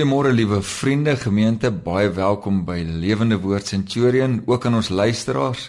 Goeiemôre 0.00 0.30
liewe 0.32 0.62
vriende, 0.64 1.12
gemeente, 1.20 1.68
baie 1.68 2.08
welkom 2.16 2.62
by 2.64 2.78
Lewende 2.88 3.36
Woord 3.36 3.66
Centurion, 3.68 4.38
ook 4.48 4.64
aan 4.64 4.78
ons 4.78 4.88
luisteraars. 4.88 5.66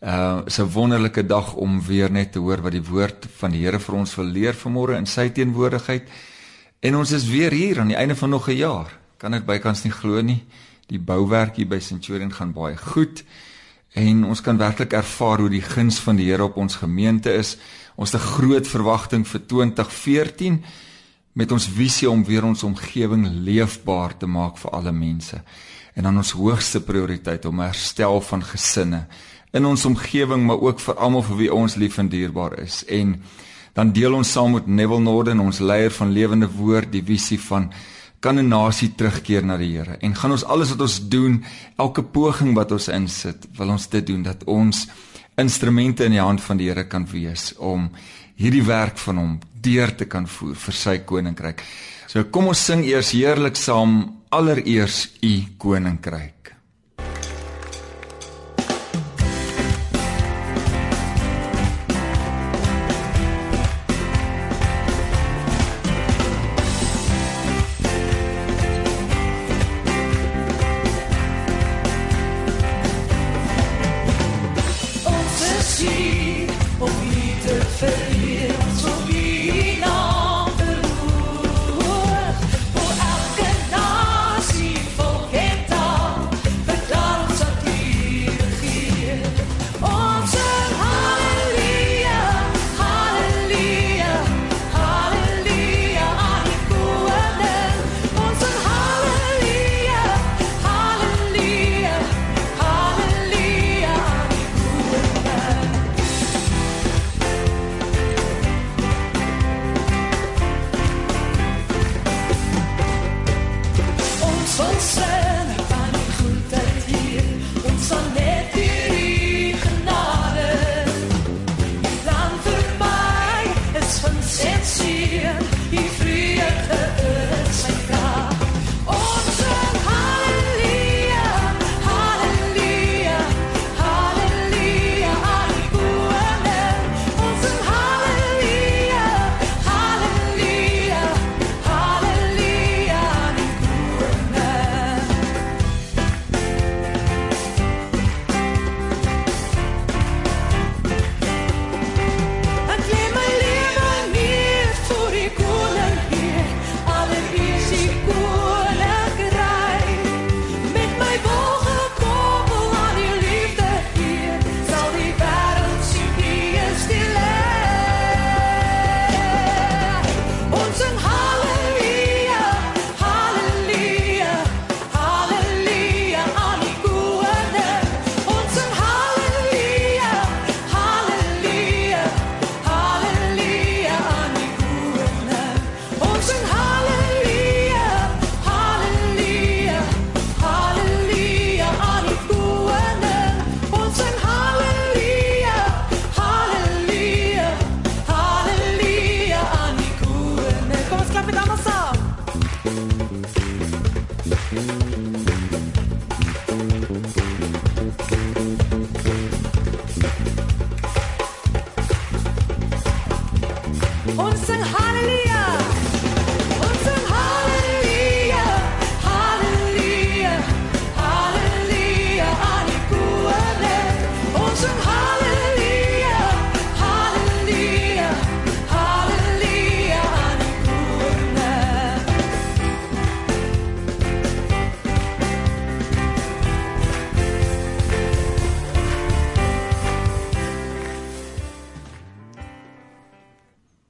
Uh, 0.00 0.38
'n 0.46 0.70
wonderlike 0.70 1.26
dag 1.26 1.54
om 1.54 1.82
weer 1.82 2.10
net 2.10 2.32
te 2.32 2.38
hoor 2.38 2.62
wat 2.62 2.72
die 2.72 2.84
woord 2.84 3.26
van 3.38 3.50
die 3.50 3.64
Here 3.64 3.80
vir 3.80 3.94
ons 3.94 4.14
wil 4.14 4.24
leer 4.24 4.54
vanmôre 4.54 4.94
in 4.96 5.06
sy 5.06 5.30
teenwoordigheid. 5.30 6.08
En 6.80 6.96
ons 6.96 7.10
is 7.10 7.26
weer 7.26 7.50
hier 7.50 7.80
aan 7.80 7.88
die 7.88 7.96
einde 7.96 8.14
van 8.14 8.30
nog 8.30 8.48
'n 8.48 8.56
jaar. 8.56 8.98
Kan 9.16 9.30
dit 9.32 9.46
bykans 9.46 9.82
nie 9.82 9.92
glo 9.92 10.22
nie. 10.22 10.44
Die 10.86 11.00
bouwerk 11.00 11.56
hier 11.56 11.68
by 11.68 11.80
Centurion 11.80 12.32
gaan 12.32 12.52
baie 12.52 12.76
goed 12.76 13.24
en 13.92 14.24
ons 14.24 14.40
kan 14.40 14.56
werklik 14.56 14.92
ervaar 14.92 15.38
hoe 15.38 15.50
die 15.50 15.62
guns 15.62 15.98
van 15.98 16.16
die 16.16 16.30
Here 16.30 16.44
op 16.44 16.56
ons 16.56 16.76
gemeente 16.76 17.32
is. 17.32 17.56
Ons 17.96 18.12
het 18.12 18.20
'n 18.20 18.24
groot 18.24 18.66
verwagting 18.66 19.26
vir 19.26 19.46
2014 19.46 20.64
met 21.36 21.52
ons 21.52 21.68
visie 21.68 22.08
om 22.10 22.24
weer 22.24 22.44
ons 22.48 22.64
omgewing 22.64 23.26
leefbaar 23.44 24.16
te 24.16 24.26
maak 24.26 24.56
vir 24.56 24.72
alle 24.72 24.92
mense. 24.92 25.36
En 25.94 26.08
dan 26.08 26.16
ons 26.16 26.32
hoogste 26.36 26.80
prioriteit 26.80 27.44
om 27.44 27.60
herstel 27.60 28.20
van 28.20 28.44
gesinne 28.44 29.06
in 29.56 29.64
ons 29.64 29.84
omgewing 29.88 30.44
maar 30.46 30.60
ook 30.60 30.80
vir 30.82 30.98
almal 31.00 31.24
vir 31.24 31.38
wie 31.40 31.52
ons 31.54 31.76
lief 31.80 31.98
en 31.98 32.08
dierbaar 32.12 32.58
is. 32.60 32.82
En 32.92 33.14
dan 33.76 33.92
deel 33.92 34.16
ons 34.16 34.32
saam 34.32 34.56
met 34.56 34.66
Neville 34.66 35.04
Norden, 35.04 35.40
ons 35.40 35.60
leier 35.60 35.92
van 35.92 36.12
Lewende 36.12 36.48
Woord, 36.48 36.90
die 36.92 37.04
visie 37.04 37.40
van 37.48 37.70
kan 38.20 38.38
'n 38.38 38.48
nasie 38.48 38.94
terugkeer 38.96 39.44
na 39.44 39.56
die 39.56 39.76
Here. 39.76 39.96
En 40.00 40.14
gaan 40.14 40.30
ons 40.30 40.44
alles 40.44 40.70
wat 40.70 40.80
ons 40.80 41.08
doen, 41.08 41.44
elke 41.76 42.02
poging 42.02 42.54
wat 42.54 42.72
ons 42.72 42.88
insit, 42.88 43.46
wil 43.56 43.68
ons 43.68 43.88
dit 43.88 44.06
doen 44.06 44.22
dat 44.22 44.44
ons 44.44 44.86
instrumente 45.36 46.04
in 46.04 46.10
die 46.10 46.20
hand 46.20 46.40
van 46.40 46.56
die 46.56 46.68
Here 46.68 46.86
kan 46.86 47.06
wees 47.06 47.54
om 47.56 47.90
hierdie 48.36 48.64
werk 48.66 48.98
van 49.06 49.20
hom 49.22 49.34
deur 49.66 49.94
te 49.96 50.06
kan 50.10 50.26
voer 50.26 50.54
vir 50.54 50.76
sy 50.76 50.98
koninkryk. 51.08 51.62
So 52.06 52.28
kom 52.30 52.52
ons 52.52 52.62
sing 52.68 52.84
eers 52.86 53.12
heerlik 53.16 53.56
saam 53.58 53.98
allereers 54.36 55.06
u 55.22 55.34
koninkryk. 55.58 56.35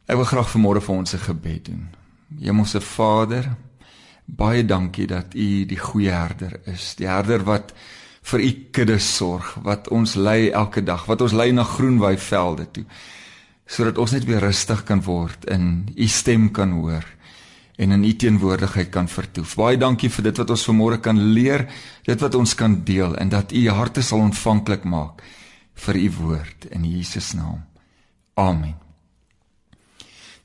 Ek 0.06 0.14
wil 0.14 0.28
graag 0.28 0.50
vanmôre 0.52 0.80
vir 0.80 0.94
ons 0.94 1.14
'n 1.14 1.18
gebed 1.18 1.64
doen. 1.64 1.88
Hemelse 2.40 2.80
Vader, 2.80 3.56
baie 4.24 4.64
dankie 4.64 5.06
dat 5.06 5.34
U 5.34 5.64
die 5.66 5.78
goeie 5.78 6.10
herder 6.10 6.60
is, 6.64 6.94
die 6.94 7.06
herder 7.06 7.44
wat 7.44 7.72
vir 8.22 8.40
U 8.40 8.50
kudde 8.70 8.98
sorg, 8.98 9.54
wat 9.62 9.88
ons 9.88 10.14
lei 10.14 10.50
elke 10.50 10.82
dag, 10.82 11.06
wat 11.06 11.20
ons 11.20 11.32
lei 11.32 11.52
na 11.52 11.64
groenwy 11.64 12.16
velde 12.18 12.70
toe, 12.70 12.84
sodat 13.66 13.98
ons 13.98 14.12
net 14.12 14.24
weer 14.24 14.40
rustig 14.40 14.84
kan 14.84 15.02
word 15.02 15.44
en 15.44 15.88
U 15.96 16.06
stem 16.06 16.50
kan 16.52 16.70
hoor 16.70 17.04
en 17.76 17.90
in 17.90 18.04
U 18.04 18.12
teenwoordigheid 18.16 18.90
kan 18.90 19.08
vertoef. 19.08 19.56
Baie 19.56 19.76
dankie 19.76 20.10
vir 20.10 20.22
dit 20.22 20.38
wat 20.38 20.50
ons 20.50 20.68
vanmôre 20.70 21.00
kan 21.00 21.18
leer, 21.18 21.66
dit 22.04 22.20
wat 22.20 22.34
ons 22.34 22.54
kan 22.54 22.84
deel 22.84 23.16
en 23.16 23.28
dat 23.28 23.52
U 23.52 23.68
harte 23.68 24.02
sal 24.02 24.20
ontvanklik 24.20 24.84
maak 24.84 25.22
vir 25.74 25.94
U 25.96 26.10
woord 26.10 26.70
in 26.70 26.84
Jesus 26.84 27.34
naam. 27.34 27.64
Amen. 28.34 28.85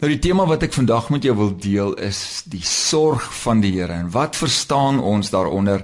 Nou 0.02 0.10
die 0.10 0.18
tema 0.18 0.48
wat 0.50 0.64
ek 0.66 0.74
vandag 0.74 1.12
met 1.14 1.22
jou 1.28 1.36
wil 1.38 1.52
deel 1.62 1.92
is 2.02 2.42
die 2.50 2.64
sorg 2.66 3.28
van 3.44 3.60
die 3.62 3.76
Here 3.76 3.94
en 3.94 4.08
wat 4.10 4.34
verstaan 4.34 4.98
ons 4.98 5.30
daaronder 5.30 5.84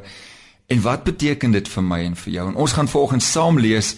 en 0.73 0.81
wat 0.81 1.03
beteken 1.05 1.53
dit 1.53 1.69
vir 1.69 1.85
my 1.85 1.99
en 2.01 2.15
vir 2.17 2.31
jou? 2.33 2.45
En 2.49 2.57
ons 2.57 2.73
gaan 2.73 2.89
volgens 2.89 3.27
saam 3.35 3.61
lees 3.61 3.91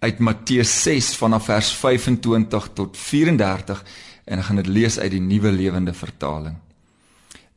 uit 0.00 0.22
Matteus 0.24 0.72
6 0.86 1.10
vanaf 1.20 1.50
vers 1.50 1.74
25 1.82 2.70
tot 2.80 2.96
34 2.96 3.84
en 4.24 4.40
ek 4.40 4.48
gaan 4.48 4.62
dit 4.62 4.72
lees 4.72 4.96
uit 5.02 5.12
die 5.18 5.20
Nuwe 5.26 5.52
Lewende 5.52 5.92
Vertaling. 5.92 6.56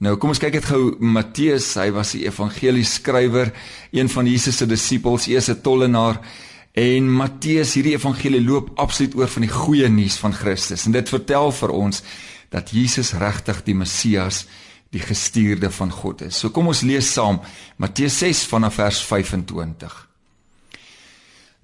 Nou 0.03 0.17
kom 0.19 0.35
ons 0.35 0.43
kyk 0.43 0.59
net 0.59 0.67
gou 0.67 0.97
Matteus, 0.99 1.77
hy 1.79 1.93
was 1.95 2.11
die 2.17 2.25
evangelie 2.25 2.83
skrywer, 2.83 3.53
een 3.95 4.11
van 4.11 4.27
Jesus 4.27 4.59
se 4.59 4.67
disippels, 4.67 5.31
eers 5.31 5.47
'n 5.47 5.61
tollenaar. 5.63 6.19
En 6.71 7.07
Matteus, 7.11 7.73
hierdie 7.75 7.97
evangelie 7.97 8.39
loop 8.43 8.69
absoluut 8.79 9.15
oor 9.19 9.31
van 9.31 9.43
die 9.43 9.51
goeie 9.51 9.89
nuus 9.91 10.15
van 10.21 10.35
Christus. 10.35 10.85
En 10.87 10.95
dit 10.95 11.09
vertel 11.09 11.51
vir 11.57 11.73
ons 11.75 12.03
dat 12.51 12.71
Jesus 12.71 13.11
regtig 13.19 13.63
die 13.67 13.75
Messias, 13.75 14.45
die 14.91 15.03
gestuurde 15.03 15.71
van 15.71 15.91
God 15.91 16.23
is. 16.27 16.39
So 16.39 16.51
kom 16.51 16.71
ons 16.71 16.83
lees 16.87 17.11
saam 17.11 17.41
Matteus 17.79 18.17
6 18.23 18.45
vanaf 18.51 18.79
vers 18.79 19.03
25. 19.07 19.99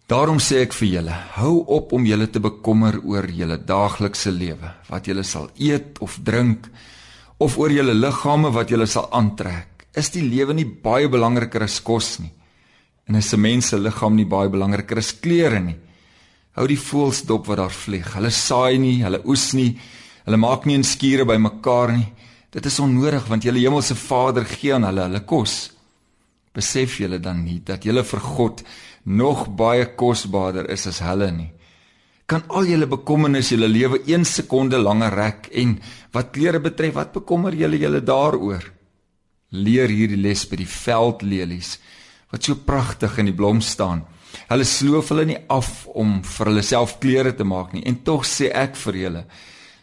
Daarom 0.08 0.40
sê 0.40 0.62
ek 0.64 0.76
vir 0.76 0.88
julle, 0.88 1.16
hou 1.36 1.66
op 1.76 1.92
om 1.96 2.06
julle 2.08 2.30
te 2.32 2.40
bekommer 2.40 3.02
oor 3.04 3.28
julle 3.28 3.58
daaglikse 3.60 4.32
lewe, 4.32 4.70
wat 4.88 5.08
julle 5.08 5.26
sal 5.28 5.50
eet 5.60 6.00
of 6.04 6.16
drink, 6.24 6.70
of 7.44 7.58
oor 7.60 7.74
julle 7.76 7.96
liggame 7.96 8.54
wat 8.56 8.72
julle 8.72 8.88
sal 8.88 9.10
aantrek. 9.12 9.88
Is 9.92 10.14
die 10.16 10.24
lewe 10.24 10.56
nie 10.56 10.68
baie 10.68 11.12
belangriker 11.12 11.68
as 11.68 11.82
kos 11.84 12.22
nie? 12.24 12.32
En 13.08 13.16
is 13.16 13.34
'n 13.34 13.40
mens 13.40 13.68
se 13.68 13.78
liggaam 13.80 14.16
nie 14.16 14.26
baie 14.26 14.50
belangriker 14.50 14.98
as 14.98 15.20
klere 15.20 15.60
nie? 15.60 15.78
Hou 16.56 16.68
die 16.68 16.80
voëls 16.80 17.26
dop 17.26 17.46
wat 17.48 17.58
daar 17.58 17.72
vlieg. 17.72 18.14
Hulle 18.14 18.30
saai 18.30 18.78
nie, 18.78 19.04
hulle 19.04 19.22
oes 19.26 19.54
nie, 19.54 19.78
hulle 20.26 20.38
maak 20.38 20.66
nie 20.66 20.78
'n 20.78 20.84
skure 20.84 21.26
bymekaar 21.26 21.92
nie. 21.94 22.14
Dit 22.52 22.66
is 22.66 22.80
onnodig 22.80 23.28
want 23.28 23.44
julle 23.44 23.60
hemelse 23.60 23.96
Vader 23.96 24.46
gee 24.46 24.74
aan 24.74 24.84
hulle 24.84 25.02
hulle 25.02 25.20
kos. 25.26 25.72
Besef 26.54 26.98
julle 26.98 27.20
dan 27.20 27.44
nie 27.44 27.62
dat 27.64 27.84
julle 27.84 28.04
vir 28.04 28.20
God 28.20 28.64
nog 29.04 29.48
baie 29.56 29.86
kosbaarder 29.96 30.70
is 30.70 30.88
as 30.88 31.00
hulle 31.00 31.32
nie. 31.32 31.52
Kan 32.26 32.44
al 32.50 32.66
julle 32.66 32.88
bekommernisse 32.88 33.56
julle 33.56 33.68
lewe 33.68 34.02
1 34.06 34.26
sekonde 34.26 34.78
langer 34.78 35.14
rek 35.14 35.50
en 35.52 35.80
wat 36.12 36.32
klere 36.32 36.60
betref, 36.60 36.94
wat 36.94 37.14
bekommer 37.14 37.54
julle 37.54 37.78
julle 37.78 38.02
daaroor? 38.02 38.64
Leer 39.52 39.88
hierdie 39.88 40.20
les 40.20 40.44
by 40.50 40.56
die 40.56 40.68
veldlelies 40.68 41.78
wat 42.32 42.44
so 42.44 42.56
pragtig 42.56 43.18
in 43.18 43.30
die 43.32 43.36
blom 43.36 43.62
staan. 43.62 44.06
Hulle 44.50 44.66
sloof 44.68 45.12
hulle 45.14 45.26
nie 45.30 45.40
af 45.50 45.88
om 45.96 46.22
vir 46.24 46.52
hulle 46.52 46.64
self 46.64 46.98
klere 47.04 47.34
te 47.36 47.48
maak 47.48 47.74
nie 47.74 47.86
en 47.88 48.02
tog 48.04 48.26
sê 48.28 48.52
ek 48.54 48.76
vir 48.86 49.00
julle 49.04 49.24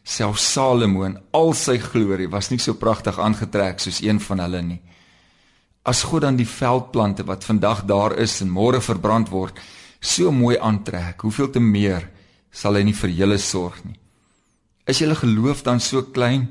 self 0.04 0.38
Salomo 0.38 1.06
in 1.08 1.16
al 1.32 1.54
sy 1.56 1.78
glorie 1.80 2.28
was 2.28 2.50
nie 2.52 2.60
so 2.60 2.76
pragtig 2.76 3.18
aangetrek 3.18 3.80
soos 3.80 4.02
een 4.04 4.20
van 4.20 4.44
hulle 4.44 4.60
nie. 4.62 4.80
As 5.84 6.04
God 6.04 6.24
dan 6.24 6.36
die 6.36 6.48
veldplante 6.48 7.24
wat 7.28 7.44
vandag 7.44 7.84
daar 7.88 8.14
is 8.20 8.38
en 8.44 8.52
môre 8.52 8.80
verbrand 8.84 9.30
word, 9.32 9.58
so 10.00 10.32
mooi 10.32 10.56
aantrek, 10.60 11.24
hoeveel 11.24 11.50
te 11.52 11.60
meer 11.60 12.08
sal 12.52 12.76
hy 12.76 12.84
nie 12.84 12.96
vir 12.96 13.12
julle 13.12 13.38
sorg 13.40 13.80
nie. 13.84 13.96
Is 14.88 15.00
julle 15.00 15.16
geloof 15.16 15.64
dan 15.64 15.80
so 15.80 16.04
klein? 16.12 16.46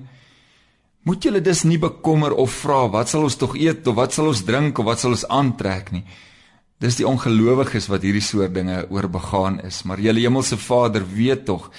Moet 1.03 1.25
julle 1.27 1.41
dus 1.43 1.65
nie 1.67 1.79
bekommer 1.79 2.31
of 2.39 2.53
vra 2.63 2.85
wat 2.91 3.09
sal 3.11 3.25
ons 3.27 3.35
tog 3.35 3.57
eet 3.59 3.87
of 3.91 3.97
wat 3.97 4.15
sal 4.15 4.29
ons 4.31 4.43
drink 4.47 4.79
of 4.79 4.87
wat 4.87 5.01
sal 5.03 5.15
ons 5.15 5.25
aantrek 5.27 5.91
nie. 5.91 6.05
Dis 6.79 6.99
die 6.99 7.07
ongelowiges 7.07 7.89
wat 7.91 8.03
hierdie 8.03 8.23
soort 8.23 8.55
dinge 8.55 8.85
oorbegaan 8.91 9.59
is, 9.67 9.83
maar 9.83 9.99
julle 10.03 10.23
hemelse 10.23 10.57
Vader 10.59 11.03
weet 11.07 11.45
tog 11.47 11.69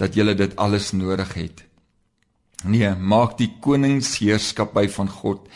dat 0.00 0.16
julle 0.16 0.34
dit 0.36 0.52
alles 0.60 0.92
nodig 0.92 1.32
het. 1.36 1.64
Nee, 2.64 2.94
maak 2.96 3.36
die 3.40 3.50
koningsheerskappy 3.60 4.86
van 4.92 5.10
God 5.12 5.48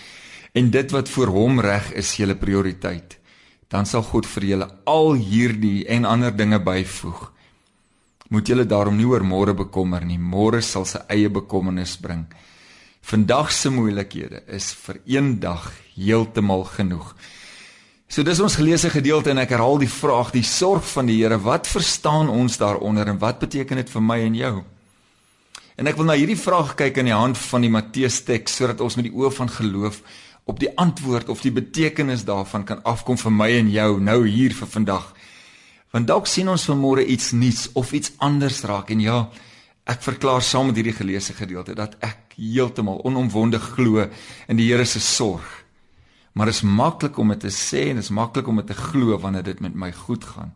en 0.57 0.73
dit 0.73 0.93
wat 0.93 1.09
vir 1.13 1.33
hom 1.33 1.61
reg 1.65 1.93
is 2.01 2.17
julle 2.19 2.37
prioriteit, 2.37 3.17
dan 3.69 3.89
sal 3.89 4.05
God 4.09 4.27
vir 4.29 4.45
julle 4.53 4.69
al 4.89 5.15
hierdie 5.21 5.87
en 5.89 6.09
ander 6.09 6.33
dinge 6.33 6.61
byvoeg. 6.65 7.27
Moet 8.29 8.49
julle 8.53 8.65
daarom 8.69 8.97
nie 8.97 9.09
oor 9.09 9.25
môre 9.25 9.55
bekommer 9.57 10.05
nie. 10.05 10.19
Môre 10.21 10.61
sal 10.65 10.85
sy 10.89 11.01
eie 11.09 11.29
bekommernis 11.33 11.97
bring. 12.01 12.27
Vandag 13.09 13.53
se 13.53 13.71
moeilikhede 13.73 14.43
is 14.53 14.67
vir 14.85 14.99
een 15.09 15.29
dag 15.41 15.71
heeltemal 15.97 16.67
genoeg. 16.69 17.15
So 18.05 18.21
dis 18.23 18.41
ons 18.45 18.59
geleesde 18.61 18.91
gedeelte 18.93 19.33
en 19.33 19.41
ek 19.41 19.55
herhaal 19.55 19.81
die 19.81 19.89
vraag, 19.89 20.29
die 20.35 20.45
sorg 20.45 20.85
van 20.91 21.09
die 21.09 21.17
Here, 21.23 21.39
wat 21.41 21.71
verstaan 21.73 22.29
ons 22.29 22.61
daaronder 22.61 23.09
en 23.09 23.21
wat 23.23 23.41
beteken 23.41 23.81
dit 23.81 23.95
vir 23.95 24.05
my 24.05 24.19
en 24.27 24.37
jou? 24.37 24.53
En 25.81 25.89
ek 25.89 25.97
wil 25.97 26.11
na 26.11 26.19
hierdie 26.21 26.37
vraag 26.37 26.75
kyk 26.77 27.01
aan 27.01 27.09
die 27.09 27.17
hand 27.17 27.41
van 27.41 27.65
die 27.65 27.73
Matteus 27.73 28.21
teks 28.29 28.61
sodat 28.61 28.85
ons 28.85 29.01
met 29.01 29.09
die 29.09 29.17
oë 29.17 29.33
van 29.41 29.55
geloof 29.57 30.03
op 30.45 30.61
die 30.61 30.75
antwoord 30.77 31.33
of 31.33 31.41
die 31.41 31.55
betekenis 31.63 32.29
daarvan 32.29 32.69
kan 32.69 32.85
afkom 32.85 33.17
vir 33.17 33.33
my 33.33 33.49
en 33.57 33.73
jou 33.73 33.91
nou 34.05 34.21
hier 34.27 34.53
vir 34.53 34.75
vandag. 34.77 35.15
Want 35.97 36.13
dalk 36.13 36.29
sien 36.29 36.53
ons 36.53 36.69
vanmôre 36.69 37.09
iets 37.09 37.33
nuuts 37.33 37.71
of 37.73 37.97
iets 37.97 38.13
anders 38.21 38.61
raak 38.69 38.93
en 38.93 39.01
ja, 39.01 39.23
ek 39.89 40.03
verklaar 40.05 40.45
saam 40.45 40.69
met 40.69 40.77
hierdie 40.77 40.97
geleesde 40.97 41.33
gedeelte 41.37 41.75
dat 41.75 41.97
ek 42.05 42.37
heeltemal 42.37 43.01
onomwonde 43.09 43.59
glo 43.59 44.05
in 44.49 44.61
die 44.61 44.69
Here 44.69 44.85
se 44.85 45.01
sorg. 45.01 45.47
Maar 46.37 46.53
dit 46.53 46.55
is 46.55 46.63
maklik 46.63 47.17
om 47.19 47.33
dit 47.33 47.41
te 47.41 47.51
sê 47.51 47.89
en 47.89 47.99
dit 47.99 48.05
is 48.05 48.15
maklik 48.15 48.49
om 48.49 48.61
dit 48.61 48.69
te 48.69 48.77
glo 48.77 49.17
wanneer 49.19 49.47
dit 49.49 49.61
met 49.65 49.75
my 49.75 49.91
goed 49.93 50.25
gaan. 50.25 50.53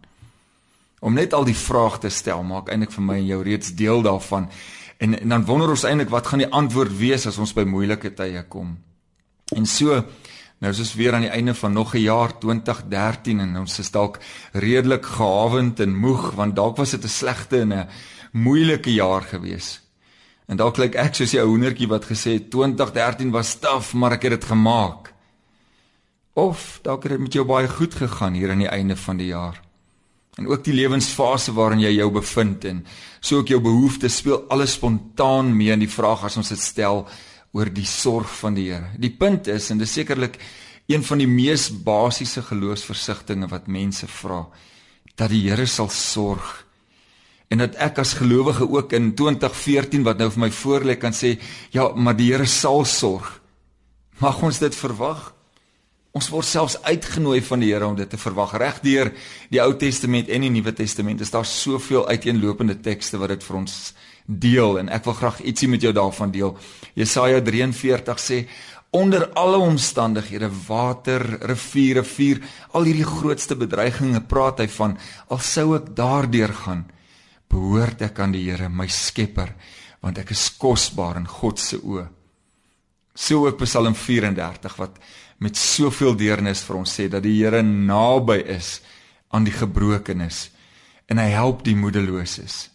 Om 1.00 1.17
net 1.19 1.32
al 1.34 1.49
die 1.49 1.56
vrae 1.58 1.99
te 1.99 2.12
stel 2.12 2.44
maak 2.46 2.69
eintlik 2.70 2.93
vir 2.94 3.06
my 3.08 3.17
en 3.19 3.26
jou 3.26 3.40
reeds 3.43 3.73
deel 3.75 4.05
daarvan. 4.05 4.46
En, 5.02 5.17
en 5.19 5.34
dan 5.34 5.46
wonder 5.49 5.73
ons 5.73 5.87
eintlik 5.88 6.12
wat 6.12 6.29
gaan 6.31 6.44
die 6.44 6.52
antwoord 6.52 6.94
wees 7.00 7.26
as 7.26 7.40
ons 7.43 7.56
by 7.56 7.64
moeilike 7.67 8.12
tye 8.15 8.44
kom. 8.53 8.77
En 9.56 9.67
so 9.67 10.05
nou 10.62 10.70
is 10.70 10.79
ons 10.79 10.94
weer 10.94 11.17
aan 11.17 11.24
die 11.27 11.34
einde 11.34 11.56
van 11.58 11.72
nog 11.74 11.94
'n 11.94 12.05
jaar 12.05 12.39
2013 12.39 13.41
en 13.41 13.56
ons 13.65 13.79
is 13.79 13.91
dalk 13.91 14.20
redelik 14.53 15.05
gehawend 15.05 15.81
en 15.81 15.96
moeg 15.96 16.31
want 16.39 16.55
dalk 16.56 16.77
was 16.77 16.91
dit 16.91 17.05
'n 17.05 17.08
slegte 17.08 17.60
en 17.60 17.72
'n 17.72 17.89
moeilike 18.32 18.93
jaar 18.93 19.22
gewees. 19.22 19.81
En 20.48 20.58
dalk 20.60 20.77
lyk 20.81 20.96
ek 21.01 21.15
soos 21.15 21.34
'n 21.34 21.46
hoendertjie 21.46 21.89
wat 21.89 22.05
gesê 22.05 22.32
het 22.36 22.51
2013 22.51 23.31
was 23.31 23.55
taaf, 23.55 23.94
maar 23.94 24.12
ek 24.12 24.22
het 24.22 24.41
dit 24.41 24.44
gemaak. 24.44 25.12
Of 26.34 26.81
dalk 26.82 27.03
het 27.03 27.12
dit 27.12 27.20
met 27.20 27.32
jou 27.32 27.44
baie 27.44 27.69
goed 27.69 27.94
gegaan 27.94 28.34
hier 28.34 28.51
aan 28.51 28.58
die 28.58 28.69
einde 28.69 28.96
van 28.96 29.17
die 29.17 29.27
jaar. 29.27 29.60
En 30.36 30.48
ook 30.48 30.65
die 30.65 30.74
lewensfase 30.74 31.53
waarin 31.53 31.81
jy 31.81 31.91
jou 31.98 32.10
bevind 32.10 32.65
en 32.65 32.86
so 33.20 33.39
ook 33.39 33.48
jou 33.48 33.60
behoeftes 33.60 34.17
speel 34.17 34.48
alles 34.48 34.72
spontaan 34.72 35.56
mee 35.56 35.72
in 35.72 35.79
die 35.79 35.93
vraag 35.93 36.24
as 36.24 36.36
ons 36.36 36.48
dit 36.48 36.60
stel 36.60 37.08
oor 37.53 37.69
die 37.69 37.86
sorg 37.86 38.31
van 38.41 38.55
die 38.55 38.70
Here. 38.70 38.94
Die 38.96 39.10
punt 39.10 39.46
is 39.46 39.70
en 39.70 39.79
dis 39.79 39.93
sekerlik 39.93 40.39
een 40.89 41.05
van 41.05 41.19
die 41.19 41.29
mees 41.29 41.69
basiese 41.84 42.43
geloofsversigtings 42.43 43.51
wat 43.51 43.69
mense 43.69 44.08
vra 44.08 44.46
dat 45.15 45.31
die 45.31 45.51
Here 45.51 45.67
sal 45.67 45.89
sorg 45.93 46.65
en 47.52 47.60
dat 47.60 47.76
ek 47.84 48.00
as 48.00 48.14
gelowige 48.16 48.64
ook 48.64 48.94
in 48.96 49.12
2014 49.18 50.06
wat 50.06 50.20
nou 50.20 50.30
vir 50.32 50.44
my 50.46 50.50
voorlê 50.56 50.96
kan 50.96 51.12
sê 51.12 51.34
ja, 51.74 51.90
maar 51.94 52.16
die 52.16 52.30
Here 52.32 52.46
sal 52.48 52.86
sorg. 52.88 53.28
Mag 54.22 54.40
ons 54.42 54.60
dit 54.62 54.74
verwag? 54.76 55.32
Ons 56.16 56.28
word 56.32 56.48
selfs 56.48 56.78
uitgenooi 56.84 57.40
van 57.44 57.60
die 57.60 57.72
Here 57.72 57.88
om 57.88 57.96
dit 57.96 58.08
te 58.08 58.20
verwag. 58.20 58.54
Regdeur 58.60 59.12
die 59.52 59.60
Ou 59.64 59.72
Testament 59.76 60.32
en 60.32 60.46
die 60.46 60.52
Nuwe 60.52 60.72
Testament 60.76 61.20
is 61.20 61.32
daar 61.32 61.48
soveel 61.48 62.08
uiteenlopende 62.08 62.78
tekste 62.80 63.20
wat 63.20 63.34
dit 63.34 63.44
vir 63.44 63.60
ons 63.60 63.76
deel 64.24 64.78
en 64.78 64.88
ek 64.92 65.04
wil 65.08 65.18
graag 65.18 65.42
ietsie 65.44 65.68
met 65.68 65.84
jou 65.84 65.92
daarvan 65.92 66.32
deel. 66.32 66.56
Jesaja 66.96 67.42
43 67.44 68.22
sê 68.22 68.44
onder 68.92 69.26
alle 69.40 69.56
omstandighede 69.56 70.50
water, 70.66 71.24
riviere, 71.48 72.04
vuur, 72.04 72.42
al 72.76 72.88
hierdie 72.88 73.08
grootste 73.08 73.56
bedreigings 73.56 74.24
praat 74.28 74.60
hy 74.60 74.68
van 74.68 74.98
al 75.32 75.40
sou 75.40 75.72
ek 75.78 75.94
daardeur 75.96 76.52
gaan, 76.64 76.84
behoort 77.52 78.02
ek 78.08 78.18
aan 78.22 78.32
die 78.34 78.46
Here, 78.48 78.70
my 78.72 78.88
Skepper, 78.88 79.52
want 80.02 80.18
ek 80.22 80.32
is 80.34 80.48
kosbaar 80.58 81.20
in 81.20 81.28
God 81.28 81.60
se 81.60 81.78
oë. 81.78 82.08
So 83.14 83.46
ook 83.46 83.60
Psalm 83.66 83.94
34 83.94 84.78
wat 84.80 84.98
met 85.42 85.58
soveel 85.58 86.16
deernis 86.16 86.62
vir 86.64 86.78
ons 86.78 86.96
sê 86.98 87.08
dat 87.12 87.24
die 87.24 87.36
Here 87.42 87.62
naby 87.62 88.40
is 88.56 88.80
aan 89.32 89.44
die 89.44 89.54
gebrokenes 89.54 90.46
en 91.10 91.20
hy 91.20 91.28
help 91.34 91.64
die 91.66 91.76
moedeloses. 91.76 92.68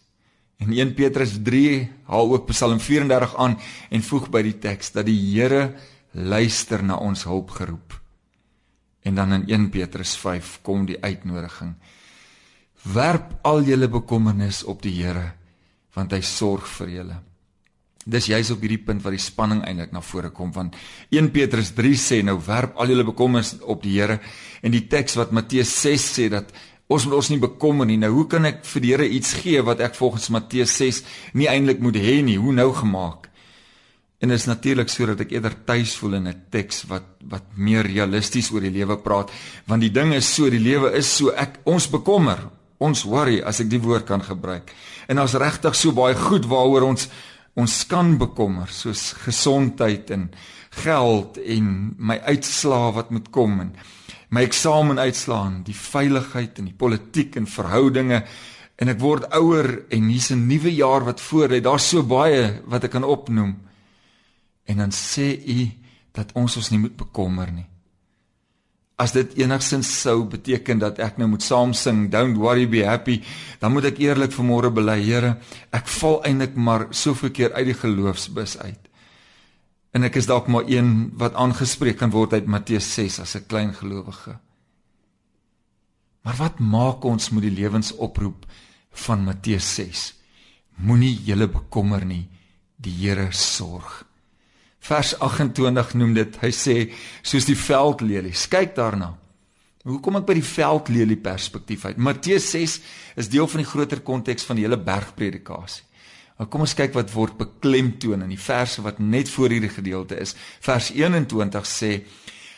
En 0.62 0.74
1 0.74 0.94
Petrus 0.98 1.36
3 1.46 1.88
haal 2.10 2.34
ook 2.34 2.50
Psalm 2.52 2.80
34 2.82 3.36
aan 3.38 3.58
en 3.94 4.06
voeg 4.06 4.30
by 4.34 4.42
die 4.46 4.58
teks 4.62 4.94
dat 4.96 5.08
die 5.10 5.18
Here 5.18 5.72
luister 6.14 6.84
na 6.84 6.98
ons 7.02 7.26
hulpgeroep. 7.30 7.94
En 9.06 9.16
dan 9.16 9.34
in 9.34 9.46
1 9.48 9.70
Petrus 9.74 10.16
5 10.18 10.60
kom 10.66 10.86
die 10.86 10.98
uitnodiging. 11.02 11.76
Werp 12.94 13.40
al 13.48 13.66
julle 13.68 13.90
bekommernis 13.92 14.64
op 14.64 14.82
die 14.86 14.96
Here 15.02 15.34
want 15.98 16.12
hy 16.14 16.20
sorg 16.22 16.68
vir 16.70 16.90
julle. 16.94 17.16
Dis 18.06 18.28
juis 18.30 18.52
op 18.54 18.62
hierdie 18.62 18.84
punt 18.86 19.02
wat 19.02 19.16
die 19.16 19.22
spanning 19.24 19.64
eintlik 19.66 19.96
na 19.96 20.04
vore 20.06 20.30
kom 20.30 20.52
want 20.54 20.78
1 21.10 21.32
Petrus 21.34 21.74
3 21.76 21.98
sê 21.98 22.22
nou 22.24 22.38
werp 22.46 22.78
al 22.78 22.94
julle 22.94 23.08
bekommernis 23.08 23.56
op 23.66 23.82
die 23.84 23.98
Here 23.98 24.20
en 24.62 24.76
die 24.76 24.86
teks 24.88 25.18
wat 25.18 25.34
Matteus 25.36 25.74
6 25.82 26.10
sê 26.20 26.30
dat 26.34 26.54
Ons 26.88 27.04
moet 27.04 27.18
ons 27.18 27.30
nie 27.34 27.40
bekommer 27.44 27.84
nie. 27.84 27.98
Nou 28.00 28.14
hoe 28.14 28.28
kan 28.32 28.48
ek 28.48 28.62
vir 28.64 28.84
die 28.84 28.92
Here 28.94 29.08
iets 29.12 29.34
gee 29.42 29.60
wat 29.60 29.82
ek 29.84 29.98
volgens 29.98 30.30
Matteus 30.32 30.72
6 30.80 31.02
nie 31.36 31.50
eintlik 31.52 31.82
moet 31.84 32.00
hê 32.00 32.22
nie? 32.24 32.38
Hoe 32.40 32.54
nou 32.56 32.70
gemaak? 32.78 33.28
En 34.24 34.32
dit 34.32 34.40
is 34.40 34.48
natuurlik 34.48 34.90
sodat 34.90 35.20
ek 35.26 35.34
eerder 35.36 35.54
tuis 35.68 35.94
voel 36.00 36.16
in 36.18 36.28
'n 36.28 36.44
teks 36.50 36.88
wat 36.90 37.20
wat 37.28 37.44
meer 37.56 37.84
realisties 37.86 38.50
oor 38.52 38.62
die 38.62 38.72
lewe 38.72 38.98
praat, 38.98 39.30
want 39.68 39.82
die 39.82 39.92
ding 39.92 40.14
is 40.14 40.26
so, 40.34 40.50
die 40.50 40.64
lewe 40.64 40.96
is 40.96 41.18
so 41.18 41.30
ek 41.30 41.60
ons 41.66 41.90
bekommer, 41.92 42.40
ons 42.78 43.04
worry 43.04 43.42
as 43.42 43.62
ek 43.64 43.70
die 43.72 43.82
woord 43.82 44.06
kan 44.06 44.22
gebruik. 44.22 44.74
En 45.08 45.20
ons 45.20 45.38
regtig 45.40 45.76
so 45.76 45.96
baie 45.98 46.16
goed 46.16 46.46
waaroor 46.50 46.90
ons 46.92 47.10
ons 47.58 47.74
kan 47.90 48.12
bekommer 48.22 48.70
soos 48.70 49.16
gesondheid 49.24 50.12
en 50.14 50.28
geld 50.84 51.40
en 51.42 51.70
my 51.98 52.20
uitslaa 52.30 52.92
wat 52.94 53.10
moet 53.10 53.32
kom 53.34 53.56
en 53.64 53.72
my 54.30 54.44
eksamen 54.46 55.00
uitslaan, 55.00 55.64
die 55.66 55.76
veiligheid 55.76 56.60
en 56.60 56.68
die 56.68 56.76
politiek 56.78 57.38
en 57.40 57.48
verhoudinge 57.50 58.22
en 58.78 58.92
ek 58.94 59.00
word 59.02 59.26
ouer 59.40 59.72
en 59.90 60.10
hier's 60.12 60.30
'n 60.32 60.48
nuwe 60.48 60.76
jaar 60.76 61.06
wat 61.06 61.22
voor 61.22 61.50
lê. 61.50 61.62
Daar's 61.62 61.90
so 61.90 62.04
baie 62.04 62.62
wat 62.66 62.84
ek 62.84 62.92
kan 62.92 63.04
opnoem. 63.04 63.58
En 64.66 64.78
dan 64.78 64.92
sê 64.92 65.40
u 65.48 65.72
dat 66.12 66.32
ons 66.34 66.58
ons 66.58 66.70
nie 66.70 66.80
moet 66.80 66.96
bekommer 66.96 67.52
nie. 67.52 67.66
As 68.98 69.14
dit 69.14 69.36
enigsins 69.38 69.90
sou 70.02 70.24
beteken 70.26 70.80
dat 70.82 71.00
ek 71.00 71.20
nou 71.22 71.28
moet 71.30 71.46
saam 71.46 71.74
sing 71.74 72.10
don't 72.10 72.38
worry 72.38 72.66
be 72.66 72.82
happy, 72.86 73.22
dan 73.62 73.72
moet 73.74 73.92
ek 73.92 74.00
eerlik 74.02 74.34
vanmôre 74.34 74.74
bely, 74.74 74.98
Here, 75.06 75.38
ek 75.72 75.88
val 76.00 76.24
eintlik 76.26 76.58
maar 76.58 76.88
soveel 76.92 77.30
keer 77.30 77.54
uit 77.54 77.66
die 77.70 77.78
geloofsbus 77.78 78.58
uit 78.58 78.88
en 79.98 80.06
ek 80.06 80.20
is 80.20 80.28
dalk 80.30 80.50
maar 80.52 80.68
een 80.70 81.10
wat 81.18 81.38
aangespreek 81.40 81.98
kan 82.02 82.12
word 82.14 82.36
uit 82.38 82.50
Matteus 82.50 82.88
6 82.94 83.20
as 83.24 83.36
'n 83.36 83.48
klein 83.48 83.74
gelowige. 83.74 84.40
Maar 86.24 86.36
wat 86.36 86.60
maak 86.60 87.04
ons 87.04 87.30
met 87.30 87.42
die 87.42 87.56
lewensoproep 87.62 88.46
van 88.92 89.24
Matteus 89.24 89.76
6? 89.76 90.14
Moenie 90.76 91.16
julle 91.24 91.48
bekommer 91.48 92.06
nie, 92.06 92.30
die 92.76 92.92
Here 92.92 93.32
sorg. 93.32 94.06
Vers 94.80 95.20
28 95.20 95.94
noem 95.94 96.14
dit, 96.14 96.38
hy 96.42 96.52
sê 96.54 96.76
soos 97.22 97.48
die 97.48 97.58
veldlelies. 97.58 98.48
Kyk 98.52 98.76
daarna. 98.78 99.16
Hoe 99.88 100.00
kom 100.04 100.20
ek 100.20 100.26
by 100.28 100.36
die 100.36 100.46
veldlelie 100.46 101.20
perspektief 101.24 101.86
uit? 101.88 102.00
Matteus 102.00 102.50
6 102.52 102.80
is 103.22 103.30
deel 103.32 103.48
van 103.48 103.64
die 103.64 103.70
groter 103.70 104.02
konteks 104.04 104.44
van 104.48 104.60
die 104.60 104.66
hele 104.66 104.80
bergpredikasie. 104.80 105.86
Maar 106.38 106.50
kom 106.54 106.62
ons 106.68 106.76
kyk 106.78 106.94
wat 106.94 107.14
word 107.16 107.38
beklemtoon 107.40 108.22
in 108.26 108.34
die 108.36 108.42
verse 108.42 108.84
wat 108.86 109.00
net 109.02 109.32
voor 109.34 109.56
hierdie 109.56 109.74
gedeelte 109.74 110.20
is. 110.22 110.36
Vers 110.62 110.92
21 110.94 111.66
sê: 111.66 111.92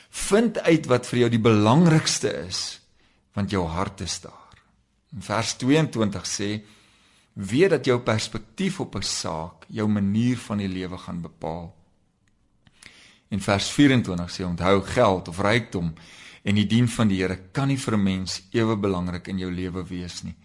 "Vind 0.10 0.60
uit 0.60 0.86
wat 0.92 1.08
vir 1.08 1.20
jou 1.20 1.30
die 1.30 1.40
belangrikste 1.40 2.34
is, 2.48 2.82
want 3.34 3.52
jou 3.52 3.64
hart 3.68 4.02
is 4.02 4.20
daar." 4.20 4.58
En 5.16 5.22
vers 5.22 5.54
22 5.54 6.26
sê: 6.28 6.62
"Weet 7.34 7.70
dat 7.70 7.86
jou 7.86 8.00
perspektief 8.00 8.80
op 8.80 8.96
'n 8.96 9.02
saak 9.02 9.66
jou 9.68 9.88
manier 9.88 10.38
van 10.38 10.58
die 10.58 10.68
lewe 10.68 10.98
gaan 10.98 11.22
bepaal." 11.22 11.79
En 13.30 13.40
vers 13.40 13.70
24 13.70 14.32
sê: 14.32 14.44
"Onthou 14.46 14.82
geld 14.82 15.28
of 15.28 15.40
rykdom 15.40 15.94
en 16.44 16.56
die 16.56 16.66
dien 16.66 16.88
van 16.88 17.08
die 17.08 17.22
Here 17.22 17.40
kan 17.52 17.68
nie 17.68 17.78
vir 17.78 17.94
'n 17.94 18.04
mens 18.04 18.42
ewe 18.52 18.76
belangrik 18.76 19.28
in 19.28 19.38
jou 19.38 19.52
lewe 19.52 19.84
wees 19.84 20.24
nie." 20.24 20.36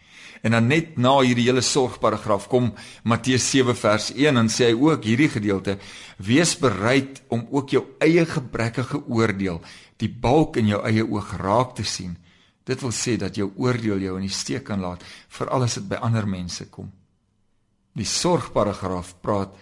En 0.42 0.50
dan 0.50 0.66
net 0.66 0.96
na 0.96 1.20
hierdie 1.20 1.46
hele 1.48 1.60
sorgparagraaf 1.60 2.48
kom 2.48 2.74
Matteus 3.02 3.50
7 3.50 3.76
vers 3.76 4.10
1 4.12 4.36
en 4.36 4.48
sê 4.48 4.66
hy 4.68 4.74
ook 4.74 5.04
hierdie 5.04 5.28
gedeelte: 5.28 5.78
Wees 6.16 6.58
bereid 6.58 7.22
om 7.28 7.46
ook 7.50 7.70
jou 7.70 7.84
eie 7.98 8.26
gebrekkige 8.26 9.06
oordeel, 9.08 9.62
die 9.96 10.08
balk 10.08 10.56
in 10.56 10.66
jou 10.66 10.82
eie 10.84 11.04
oog 11.06 11.36
raak 11.36 11.74
te 11.74 11.82
sien. 11.82 12.16
Dit 12.64 12.80
wil 12.80 12.92
sê 12.92 13.16
dat 13.16 13.36
jou 13.36 13.52
oordeel 13.56 13.98
jou 13.98 14.16
in 14.16 14.26
die 14.26 14.32
steek 14.32 14.64
kan 14.64 14.80
laat, 14.80 15.04
veral 15.28 15.62
as 15.62 15.74
dit 15.74 15.88
by 15.88 15.94
ander 15.94 16.26
mense 16.26 16.64
kom. 16.70 16.92
Die 17.94 18.08
sorgparagraaf 18.08 19.14
praat 19.20 19.56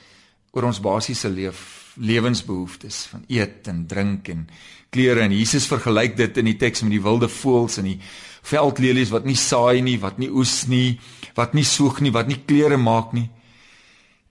oor 0.52 0.64
ons 0.64 0.80
basiese 0.80 1.28
lewe 1.28 1.52
lewensbehoeftes 1.96 3.06
van 3.10 3.24
eet 3.28 3.68
en 3.68 3.86
drink 3.86 4.28
en 4.32 4.46
klere 4.92 5.24
en 5.24 5.32
Jesus 5.32 5.66
vergelyk 5.70 6.16
dit 6.16 6.40
in 6.40 6.50
die 6.50 6.58
teks 6.60 6.84
met 6.84 6.92
die 6.94 7.02
wilde 7.02 7.28
voëls 7.32 7.78
en 7.80 7.88
die 7.90 7.98
veldlelies 8.42 9.12
wat 9.12 9.24
nie 9.28 9.38
saai 9.38 9.82
nie, 9.84 9.98
wat 10.02 10.18
nie 10.20 10.30
oes 10.30 10.66
nie, 10.68 10.98
wat 11.38 11.54
nie 11.56 11.64
soeg 11.64 12.02
nie, 12.02 12.12
wat 12.12 12.28
nie 12.28 12.40
klere 12.48 12.76
maak 12.80 13.14
nie. 13.16 13.28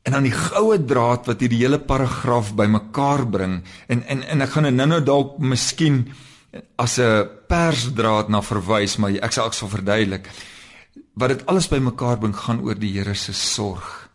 En 0.06 0.18
dan 0.18 0.26
die 0.26 0.34
goue 0.34 0.80
draad 0.82 1.30
wat 1.30 1.42
hierdie 1.42 1.62
hele 1.62 1.80
paragraaf 1.80 2.54
bymekaar 2.58 3.26
bring 3.30 3.60
en 3.88 4.04
en 4.10 4.24
en 4.24 4.46
ek 4.46 4.56
gaan 4.56 4.70
nou 4.74 4.88
nou 4.90 5.02
dalk 5.06 5.38
miskien 5.40 6.06
as 6.78 7.00
'n 7.00 7.30
persdraad 7.48 8.30
na 8.30 8.42
verwys, 8.42 8.98
maar 8.98 9.12
ek 9.12 9.32
sal 9.32 9.48
ek 9.48 9.54
sal 9.54 9.70
verduidelik 9.70 10.28
wat 11.16 11.30
dit 11.30 11.46
alles 11.46 11.68
bymekaar 11.68 12.18
bring 12.20 12.36
gaan 12.36 12.62
oor 12.66 12.76
die 12.76 12.92
Here 12.92 13.16
se 13.16 13.34
sorg. 13.34 14.10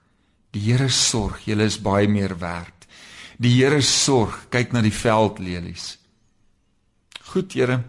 Die 0.53 0.61
Here 0.61 0.89
sorg, 0.89 1.47
jy 1.47 1.57
is 1.61 1.79
baie 1.79 2.09
meer 2.09 2.39
werd. 2.39 2.76
Die 3.39 3.53
Here 3.59 3.83
sorg, 3.85 4.47
kyk 4.53 4.73
na 4.73 4.81
die 4.85 4.95
veldlelies. 4.95 5.97
Goed, 7.33 7.53
Here, 7.53 7.83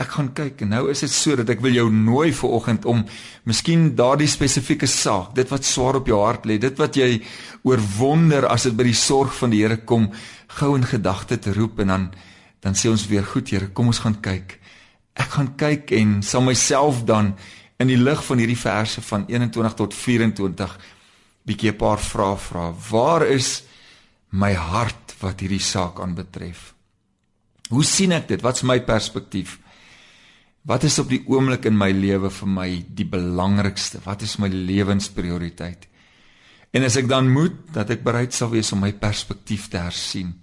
ek 0.00 0.14
gaan 0.16 0.30
kyk 0.34 0.62
en 0.64 0.72
nou 0.72 0.86
is 0.90 1.02
dit 1.04 1.12
so 1.12 1.36
dat 1.36 1.50
ek 1.52 1.60
wil 1.60 1.76
jou 1.76 1.86
nooi 1.92 2.30
vir 2.32 2.54
oggend 2.56 2.86
om 2.88 3.02
miskien 3.48 3.90
daardie 3.98 4.30
spesifieke 4.30 4.88
saak, 4.88 5.34
dit 5.36 5.50
wat 5.52 5.68
swaar 5.68 6.00
op 6.00 6.08
jou 6.08 6.22
hart 6.22 6.48
lê, 6.48 6.56
dit 6.58 6.80
wat 6.80 6.96
jy 6.96 7.20
oorwonder 7.68 8.48
as 8.48 8.64
dit 8.66 8.78
by 8.78 8.88
die 8.88 8.96
sorg 8.96 9.34
van 9.36 9.52
die 9.52 9.60
Here 9.60 9.82
kom, 9.84 10.08
gou 10.56 10.72
in 10.78 10.88
gedagte 10.88 11.38
te 11.38 11.54
roep 11.56 11.84
en 11.84 11.94
dan 11.94 12.10
dan 12.60 12.74
sê 12.76 12.90
ons 12.92 13.06
weer 13.08 13.24
goed 13.24 13.48
Here, 13.48 13.70
kom 13.72 13.88
ons 13.88 14.02
gaan 14.04 14.18
kyk. 14.20 14.58
Ek 15.16 15.30
gaan 15.32 15.54
kyk 15.56 15.92
en 15.96 16.18
sal 16.24 16.44
myself 16.44 17.06
dan 17.08 17.34
in 17.80 17.88
die 17.88 17.96
lig 17.96 18.20
van 18.26 18.40
hierdie 18.42 18.58
verse 18.58 19.00
van 19.00 19.24
21 19.30 19.76
tot 19.78 19.96
24 19.96 20.74
bietjie 21.48 21.72
'n 21.72 21.76
paar 21.76 21.98
vrae 21.98 22.36
vra. 22.36 22.72
Waar 22.90 23.26
is 23.26 23.62
my 24.30 24.52
hart 24.54 25.16
wat 25.20 25.40
hierdie 25.42 25.62
saak 25.62 26.00
aanbetref? 26.00 26.74
Hoe 27.70 27.84
sien 27.86 28.12
ek 28.12 28.28
dit? 28.28 28.42
Wat's 28.42 28.62
my 28.66 28.80
perspektief? 28.82 29.58
Wat 30.66 30.84
is 30.84 30.98
op 31.00 31.08
die 31.08 31.22
oomblik 31.30 31.64
in 31.70 31.78
my 31.78 31.90
lewe 31.94 32.30
vir 32.30 32.50
my 32.50 32.68
die 32.84 33.06
belangrikste? 33.08 34.02
Wat 34.04 34.22
is 34.22 34.36
my 34.42 34.50
lewensprioriteit? 34.50 35.86
En 36.70 36.84
as 36.86 36.98
ek 37.00 37.08
dan 37.10 37.30
moet 37.32 37.56
dat 37.74 37.90
ek 37.90 38.04
bereid 38.06 38.34
sal 38.36 38.52
wees 38.52 38.70
om 38.74 38.82
my 38.84 38.92
perspektief 38.92 39.68
te 39.70 39.80
hersien. 39.80 40.34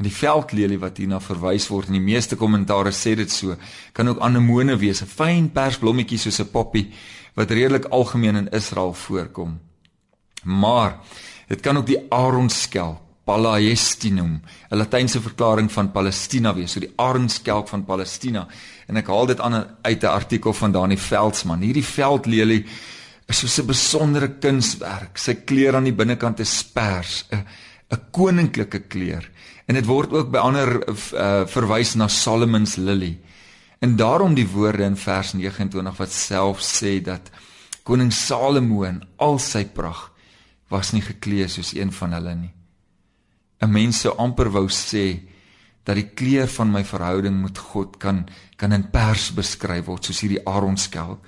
En 0.00 0.06
die 0.08 0.14
veldlelie 0.14 0.78
wat 0.80 0.96
hierna 0.96 1.18
verwys 1.20 1.66
word 1.68 1.90
in 1.90 1.98
die 1.98 2.06
meeste 2.06 2.38
kommentare 2.40 2.92
sê 2.96 3.12
dit 3.18 3.28
so, 3.28 3.56
kan 3.92 4.08
ook 4.08 4.22
anemone 4.24 4.78
wees, 4.80 5.02
'n 5.02 5.06
fyn 5.06 5.50
persblommetjie 5.52 6.18
soos 6.18 6.40
'n 6.40 6.48
poppie 6.48 6.88
wat 7.34 7.50
redelik 7.50 7.84
algemeen 7.90 8.36
in 8.36 8.52
Israel 8.52 8.94
voorkom. 8.94 9.60
Maar 10.44 11.00
dit 11.50 11.60
kan 11.60 11.76
ook 11.76 11.88
die 11.90 12.00
aronskelp 12.14 13.10
Palestinum, 13.30 14.40
'n 14.70 14.76
Latynse 14.76 15.20
verklaring 15.20 15.70
van 15.72 15.92
Palestina 15.92 16.54
wees, 16.54 16.72
so 16.72 16.80
die 16.80 16.92
arenskelk 16.96 17.68
van 17.68 17.84
Palestina. 17.84 18.46
En 18.88 18.96
ek 18.96 19.06
haal 19.06 19.26
dit 19.26 19.40
aan 19.40 19.66
uit 19.82 20.02
'n 20.02 20.06
artikel 20.06 20.52
van 20.52 20.72
Dani 20.72 20.96
Veldsmann. 20.96 21.62
Hierdie 21.62 21.84
veldlelie 21.84 22.64
is 23.28 23.38
so 23.38 23.62
'n 23.62 23.66
besondere 23.66 24.28
kunswerk. 24.28 25.18
Sy 25.18 25.34
kleur 25.34 25.76
aan 25.76 25.84
die 25.84 25.92
binnekant 25.92 26.40
is 26.40 26.64
pers, 26.64 27.24
'n 27.30 27.44
'n 27.90 28.00
koninklike 28.10 28.80
kleur. 28.88 29.30
En 29.66 29.74
dit 29.74 29.86
word 29.86 30.12
ook 30.12 30.30
by 30.30 30.38
ander 30.38 30.82
uh, 30.88 31.46
verwys 31.46 31.94
na 31.94 32.08
Solomon's 32.08 32.76
lily. 32.76 33.18
En 33.78 33.96
daarom 33.96 34.34
die 34.34 34.48
woorde 34.48 34.82
in 34.82 34.96
vers 34.96 35.32
29 35.32 35.96
wat 35.96 36.12
self 36.12 36.60
sê 36.60 37.02
dat 37.02 37.30
koning 37.82 38.12
Salomo 38.12 38.82
in 38.82 39.02
al 39.16 39.38
sy 39.38 39.64
pragt 39.64 40.10
was 40.70 40.92
nie 40.94 41.02
geklee 41.02 41.48
soos 41.48 41.74
een 41.74 41.92
van 41.92 42.12
hulle 42.16 42.34
nie. 42.34 42.54
'n 43.60 43.70
mens 43.70 44.00
sou 44.00 44.14
amper 44.16 44.50
wou 44.50 44.68
sê 44.68 45.20
dat 45.84 45.96
die 45.96 46.10
kleur 46.14 46.48
van 46.48 46.70
my 46.72 46.84
verhouding 46.84 47.42
met 47.42 47.58
God 47.58 47.98
kan 47.98 48.28
kan 48.56 48.72
in 48.72 48.90
pers 48.90 49.30
beskryf 49.32 49.86
word 49.86 50.04
soos 50.04 50.20
hierdie 50.20 50.44
aronskelk. 50.46 51.20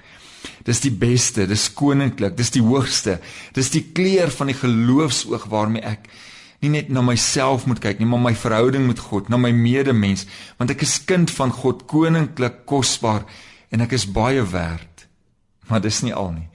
Dis 0.67 0.81
die 0.81 0.91
beste, 0.91 1.47
dis 1.47 1.71
koninklik, 1.73 2.37
dis 2.37 2.51
die 2.51 2.63
hoogste. 2.63 3.21
Dis 3.55 3.71
die 3.71 3.85
kleur 3.95 4.31
van 4.31 4.51
die 4.51 4.59
geloofsoog 4.59 5.47
waarmee 5.51 5.83
ek 5.83 6.09
nie 6.63 6.71
net 6.71 6.89
na 6.89 7.03
myself 7.03 7.67
moet 7.67 7.81
kyk 7.83 7.99
nie, 7.99 8.07
maar 8.07 8.23
my 8.23 8.35
verhouding 8.39 8.87
met 8.87 9.01
God, 9.03 9.29
na 9.29 9.37
my 9.41 9.51
medemens, 9.51 10.27
want 10.61 10.71
ek 10.71 10.85
is 10.87 11.01
kind 11.09 11.31
van 11.35 11.51
God, 11.51 11.87
koninklik, 11.91 12.63
kosbaar 12.71 13.25
en 13.75 13.83
ek 13.83 13.97
is 13.99 14.07
baie 14.07 14.45
werd. 14.53 15.09
Maar 15.67 15.83
dis 15.83 16.03
nie 16.07 16.15
al 16.15 16.31
nie. 16.37 16.49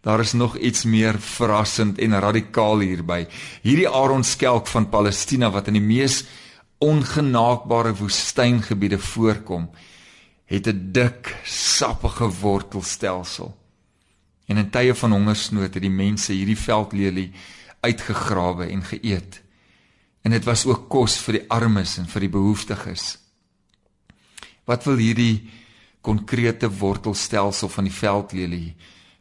Daar 0.00 0.20
is 0.20 0.32
nog 0.32 0.56
iets 0.56 0.84
meer 0.84 1.20
verrassend 1.20 1.98
en 1.98 2.20
radikaal 2.20 2.78
hierby. 2.78 3.26
Hierdie 3.62 3.88
Aronskelk 3.88 4.66
van 4.66 4.88
Palestina 4.88 5.50
wat 5.50 5.66
in 5.68 5.76
die 5.76 5.84
mees 5.84 6.24
ongenaakbare 6.80 7.92
woestyngebiede 7.94 8.98
voorkom, 8.98 9.70
het 10.44 10.66
'n 10.66 10.88
dik, 10.92 11.36
sappige 11.44 12.28
wortelstelsel. 12.40 13.56
En 14.46 14.56
in 14.56 14.70
tye 14.70 14.94
van 14.94 15.12
hongersnood 15.12 15.74
het 15.74 15.82
die 15.82 15.90
mense 15.90 16.32
hierdie 16.32 16.58
veldlelie 16.58 17.32
uitgegrawe 17.80 18.66
en 18.66 18.82
geëet. 18.82 19.42
En 20.22 20.30
dit 20.30 20.44
was 20.44 20.64
ook 20.66 20.88
kos 20.88 21.18
vir 21.18 21.32
die 21.32 21.44
armes 21.48 21.98
en 21.98 22.08
vir 22.08 22.20
die 22.20 22.28
behoeftiges. 22.28 23.18
Wat 24.64 24.84
wil 24.84 24.96
hierdie 24.96 25.50
konkrete 26.00 26.70
wortelstelsel 26.70 27.68
van 27.68 27.84
die 27.84 27.94
veldlelie 27.94 28.76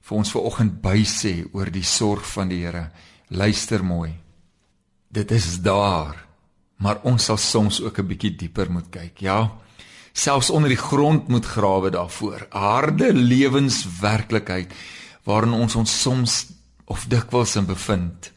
vir 0.10 0.18
ons 0.18 0.32
vanoggend 0.34 0.80
bysê 0.82 1.36
oor 1.54 1.70
die 1.70 1.86
sorg 1.86 2.26
van 2.34 2.50
die 2.50 2.64
Here. 2.64 2.88
Luister 3.30 3.84
mooi. 3.86 4.10
Dit 5.10 5.32
is 5.32 5.60
daar, 5.62 6.18
maar 6.82 7.04
ons 7.06 7.26
sal 7.30 7.38
soms 7.38 7.82
ook 7.82 8.00
'n 8.00 8.08
bietjie 8.08 8.36
dieper 8.36 8.72
moet 8.72 8.90
kyk, 8.90 9.22
ja. 9.22 9.52
Selfs 10.14 10.50
onder 10.50 10.70
die 10.70 10.78
grond 10.78 11.28
moet 11.28 11.46
grawe 11.46 11.90
daarvoor. 11.90 12.48
Harde 12.50 13.14
lewenswerklikheid 13.14 14.74
waarin 15.24 15.54
ons 15.54 15.76
ons 15.76 16.02
soms 16.02 16.48
of 16.86 17.06
dikwels 17.08 17.56
in 17.56 17.66
bevind. 17.66 18.32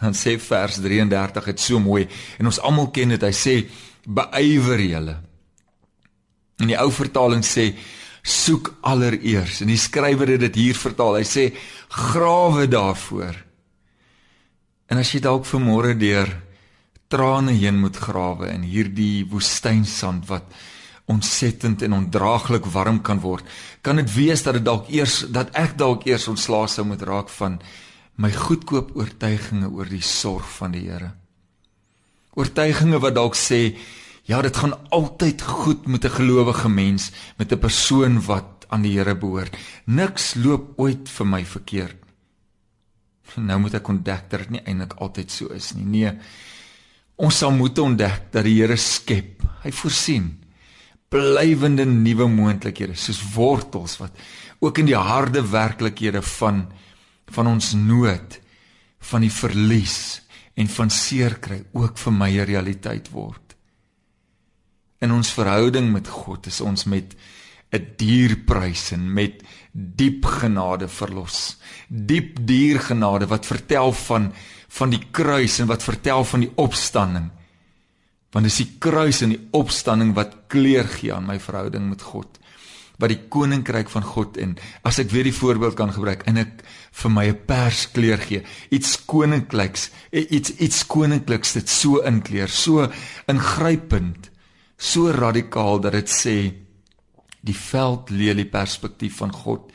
Dan 0.00 0.14
sê 0.14 0.38
vers 0.40 0.76
33 0.80 1.44
dit 1.44 1.60
so 1.60 1.78
mooi 1.78 2.08
en 2.38 2.46
ons 2.46 2.60
almal 2.60 2.90
ken 2.90 3.08
dit. 3.08 3.22
Hy 3.22 3.32
sê 3.32 3.68
beywer 4.06 4.80
julle. 4.80 5.16
En 6.58 6.66
die 6.66 6.78
ou 6.78 6.90
vertaling 6.90 7.44
sê 7.44 7.74
soek 8.28 8.74
allereers. 8.86 9.62
En 9.64 9.72
die 9.72 9.80
skrywer 9.80 10.34
het 10.34 10.44
dit 10.48 10.60
hier 10.62 10.78
vertaal. 10.78 11.20
Hy 11.20 11.26
sê 11.28 11.44
grawe 11.88 12.66
daarvoor. 12.68 13.36
En 14.88 15.00
as 15.00 15.12
jy 15.12 15.20
dalk 15.24 15.46
vanmôre 15.48 15.94
deur 16.00 16.30
trane 17.08 17.54
heen 17.56 17.78
moet 17.80 17.96
grawe 17.96 18.50
in 18.52 18.66
hierdie 18.68 19.24
woestynsand 19.28 20.26
wat 20.28 20.48
ontsettend 21.08 21.82
en 21.82 21.96
ondraaglik 21.96 22.66
warm 22.68 23.00
kan 23.00 23.20
word, 23.22 23.46
kan 23.80 23.96
dit 23.96 24.10
wees 24.12 24.42
dat 24.44 24.58
dit 24.58 24.64
dalk 24.64 24.90
eers 24.92 25.22
dat 25.32 25.54
ek 25.56 25.78
dalk 25.80 26.04
eers 26.08 26.28
ontslae 26.28 26.68
sou 26.68 26.84
moet 26.84 27.04
raak 27.08 27.32
van 27.38 27.56
my 28.20 28.28
goedkoop 28.34 28.92
oortuigings 28.98 29.70
oor 29.72 29.88
die 29.88 30.04
sorg 30.04 30.44
van 30.58 30.74
die 30.76 30.84
Here. 30.84 31.14
Oortuigings 32.36 33.00
wat 33.00 33.16
dalk 33.16 33.38
sê 33.38 33.62
Ja, 34.28 34.42
dit 34.44 34.56
gaan 34.56 34.76
altyd 34.92 35.42
goed 35.42 35.86
met 35.86 36.04
'n 36.04 36.16
gelowige 36.20 36.68
mens, 36.68 37.10
met 37.36 37.52
'n 37.52 37.58
persoon 37.58 38.24
wat 38.24 38.66
aan 38.68 38.82
die 38.82 38.98
Here 38.98 39.16
behoort. 39.16 39.56
Niks 39.84 40.34
loop 40.34 40.72
ooit 40.76 41.08
vir 41.08 41.26
my 41.26 41.44
verkeerd. 41.44 41.96
Nou 43.36 43.60
moet 43.60 43.74
ek 43.74 43.88
ontdek 43.88 44.30
dat 44.30 44.40
dit 44.40 44.50
nie 44.50 44.60
eintlik 44.64 44.92
altyd 44.92 45.30
so 45.30 45.46
is 45.46 45.72
nie. 45.72 45.84
Nee. 45.84 46.12
Ons 47.16 47.38
sal 47.38 47.50
moet 47.50 47.78
ontdek 47.78 48.32
dat 48.32 48.44
die 48.44 48.60
Here 48.60 48.76
skep. 48.76 49.42
Hy 49.62 49.72
voorsien 49.72 50.38
blywende 51.08 51.86
nuwe 51.86 52.28
moontlikhede, 52.28 52.94
soos 52.94 53.22
wortels 53.34 53.96
wat 53.98 54.12
ook 54.58 54.78
in 54.78 54.86
die 54.86 54.96
harde 54.96 55.42
werklikhede 55.50 56.22
van 56.22 56.66
van 57.30 57.46
ons 57.46 57.72
nood, 57.72 58.40
van 59.00 59.20
die 59.20 59.32
verlies 59.32 60.22
en 60.54 60.68
van 60.68 60.90
seer 60.90 61.38
kry 61.38 61.64
ook 61.72 61.98
vir 61.98 62.12
my 62.12 62.30
'n 62.30 62.44
realiteit 62.44 63.10
word. 63.10 63.47
In 64.98 65.12
ons 65.14 65.30
verhouding 65.30 65.92
met 65.94 66.08
God 66.10 66.48
is 66.50 66.60
ons 66.60 66.84
met 66.90 67.14
'n 67.70 67.86
dierprys 67.96 68.92
en 68.92 69.12
met 69.12 69.42
diep 69.72 70.24
genade 70.24 70.88
verlos. 70.88 71.56
Diep 71.88 72.38
diergenade 72.42 73.26
wat 73.26 73.46
vertel 73.46 73.92
van 73.92 74.32
van 74.68 74.90
die 74.90 75.04
kruis 75.10 75.58
en 75.58 75.66
wat 75.66 75.82
vertel 75.82 76.24
van 76.24 76.40
die 76.40 76.52
opstanding. 76.54 77.30
Want 78.32 78.44
dis 78.44 78.56
die 78.56 78.72
kruis 78.78 79.22
en 79.22 79.28
die 79.28 79.48
opstanding 79.50 80.14
wat 80.14 80.34
kleur 80.46 80.84
gee 80.84 81.12
aan 81.14 81.26
my 81.26 81.38
verhouding 81.40 81.88
met 81.88 82.02
God. 82.02 82.38
Wat 82.98 83.08
die 83.08 83.28
koninkryk 83.28 83.88
van 83.88 84.02
God 84.02 84.36
en 84.36 84.56
as 84.82 84.98
ek 84.98 85.10
weer 85.10 85.24
die 85.24 85.34
voorbeeld 85.34 85.74
kan 85.74 85.92
gebruik 85.92 86.26
en 86.26 86.36
ek 86.36 86.64
vir 86.92 87.10
my 87.10 87.26
'n 87.28 87.44
pers 87.46 87.90
kleur 87.92 88.18
gee, 88.18 88.42
iets 88.70 89.04
koninkliks, 89.04 89.90
iets 90.12 90.50
iets 90.58 90.86
koninkliks 90.86 91.52
dit 91.52 91.68
so 91.68 92.00
inkleur, 92.00 92.48
so 92.48 92.90
ingrypend 93.26 94.30
so 94.78 95.10
radikaal 95.10 95.80
dat 95.80 95.92
dit 95.98 96.10
sê 96.10 96.36
die 97.40 97.56
veldlelie 97.56 98.46
perspektief 98.46 99.18
van 99.22 99.32
God 99.32 99.72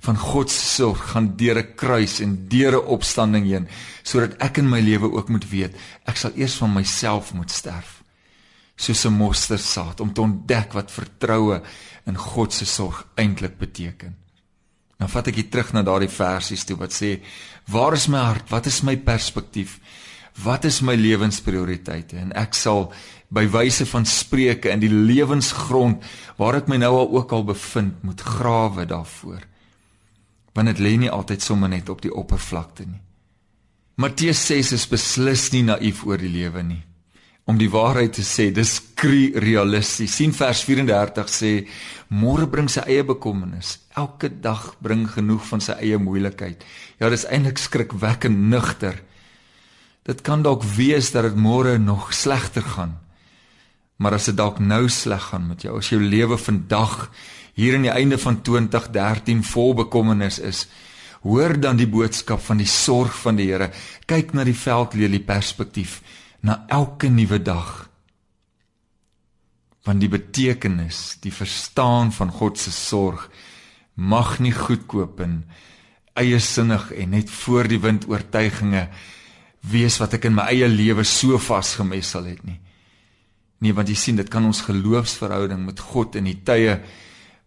van 0.00 0.16
God 0.16 0.50
se 0.50 0.60
sorg 0.80 1.00
gaan 1.12 1.36
deur 1.36 1.58
'n 1.58 1.74
kruis 1.76 2.20
en 2.20 2.48
deur 2.48 2.72
'n 2.76 2.86
opstanding 2.96 3.46
heen 3.46 3.68
sodat 4.02 4.36
ek 4.42 4.58
in 4.58 4.68
my 4.68 4.80
lewe 4.80 5.12
ook 5.12 5.28
moet 5.28 5.50
weet 5.50 5.74
ek 6.04 6.16
sal 6.16 6.32
eers 6.34 6.54
van 6.54 6.72
myself 6.72 7.32
moet 7.34 7.50
sterf 7.50 8.00
soos 8.80 9.04
'n 9.04 9.12
mosterdsaad 9.12 10.00
om 10.00 10.12
te 10.12 10.20
ontdek 10.20 10.72
wat 10.72 10.90
vertroue 10.90 11.62
in 12.06 12.16
God 12.16 12.52
se 12.52 12.64
sorg 12.64 13.06
eintlik 13.14 13.58
beteken. 13.58 14.16
Nou 14.98 15.08
vat 15.10 15.26
ek 15.26 15.34
hier 15.34 15.50
terug 15.50 15.72
na 15.72 15.82
daardie 15.82 16.12
versies 16.12 16.64
toe 16.64 16.76
wat 16.76 16.92
sê 16.92 17.20
waar 17.72 17.92
is 17.92 18.08
my 18.08 18.18
hart? 18.18 18.50
Wat 18.50 18.66
is 18.66 18.82
my 18.82 18.96
perspektief? 18.96 19.78
Wat 20.42 20.64
is 20.64 20.80
my 20.80 20.94
lewensprioriteite? 20.94 22.16
En 22.16 22.32
ek 22.32 22.54
sal 22.54 22.92
by 23.30 23.46
wyse 23.50 23.86
van 23.86 24.06
spreuke 24.06 24.70
in 24.72 24.82
die 24.82 24.90
lewensgrond 24.90 26.02
waar 26.38 26.58
ek 26.58 26.70
my 26.70 26.80
nou 26.82 26.92
al 26.98 27.10
ook 27.14 27.32
al 27.32 27.46
bevind 27.46 28.02
moet 28.06 28.20
grawe 28.20 28.86
daarvoor. 28.90 29.42
Want 30.54 30.72
dit 30.72 30.82
lê 30.82 30.96
nie 30.98 31.10
altyd 31.10 31.42
sommer 31.42 31.70
net 31.70 31.88
op 31.88 32.02
die 32.02 32.12
oppervlakte 32.12 32.88
nie. 32.88 33.00
Matteus 34.00 34.42
6 34.48 34.72
is 34.74 34.86
beslis 34.90 35.50
nie 35.54 35.62
naïef 35.68 36.02
oor 36.08 36.18
die 36.18 36.32
lewe 36.32 36.62
nie. 36.64 36.82
Om 37.46 37.58
die 37.58 37.70
waarheid 37.70 38.14
te 38.18 38.24
sê 38.26 38.48
dis 38.54 38.78
realisties 39.00 40.14
sien 40.14 40.32
vers 40.32 40.62
34 40.66 41.30
sê 41.30 41.52
môre 42.08 42.46
bring 42.50 42.68
sy 42.70 42.82
eie 42.86 43.04
bekommernis. 43.04 43.78
Elke 43.96 44.28
dag 44.28 44.74
bring 44.82 45.06
genoeg 45.08 45.46
van 45.46 45.60
sy 45.60 45.78
eie 45.78 45.98
moeilikheid. 45.98 46.64
Ja 46.98 47.10
dis 47.10 47.26
eintlik 47.26 47.58
skrikwekkend 47.58 48.38
nugter 48.50 48.98
dit 50.08 50.20
kan 50.26 50.42
dalk 50.42 50.64
wees 50.64 51.12
dat 51.14 51.28
dit 51.28 51.36
môre 51.38 51.78
nog 51.78 52.10
slegter 52.16 52.64
gaan 52.64 52.96
Maar 54.00 54.16
as 54.16 54.30
dit 54.30 54.36
dalk 54.36 54.62
nou 54.64 54.86
sleg 54.88 55.28
gaan 55.28 55.50
met 55.50 55.66
jou, 55.66 55.76
as 55.76 55.90
jou 55.92 56.00
lewe 56.00 56.38
vandag 56.40 57.10
hier 57.58 57.76
aan 57.76 57.84
die 57.84 57.92
einde 57.92 58.16
van 58.18 58.40
2013 58.40 59.42
vol 59.44 59.74
bekommernis 59.82 60.38
is, 60.40 60.64
hoor 61.20 61.58
dan 61.60 61.76
die 61.76 61.88
boodskap 61.90 62.40
van 62.46 62.62
die 62.62 62.68
sorg 62.70 63.12
van 63.20 63.36
die 63.36 63.50
Here. 63.50 63.68
Kyk 64.08 64.32
na 64.32 64.46
die 64.48 64.56
veldlelie 64.56 65.20
perspektief, 65.20 66.00
na 66.40 66.62
elke 66.72 67.10
nuwe 67.12 67.42
dag. 67.44 67.90
Want 69.84 70.00
die 70.00 70.08
betekenis, 70.12 71.18
die 71.20 71.32
verstaan 71.32 72.12
van 72.16 72.32
God 72.32 72.60
se 72.60 72.72
sorg 72.72 73.28
mag 74.00 74.38
nie 74.40 74.54
goedkoop 74.56 75.20
en 75.20 75.42
eie 76.16 76.38
sinnig 76.40 76.88
en 76.96 77.12
net 77.12 77.28
voor 77.42 77.68
die 77.68 77.80
wind 77.82 78.06
oortuigings 78.08 78.88
wees 79.68 79.98
wat 80.00 80.16
ek 80.16 80.24
in 80.30 80.38
my 80.38 80.46
eie 80.48 80.68
lewe 80.72 81.04
so 81.04 81.36
vasgemessel 81.36 82.30
het 82.30 82.40
nie. 82.48 82.56
Nee, 83.60 83.74
want 83.76 83.90
jy 83.92 83.96
sien, 83.98 84.16
dit 84.16 84.28
kan 84.32 84.44
ons 84.48 84.62
geloofsverhouding 84.64 85.66
met 85.66 85.80
God 85.92 86.16
in 86.16 86.24
die 86.30 86.38
tye 86.48 86.78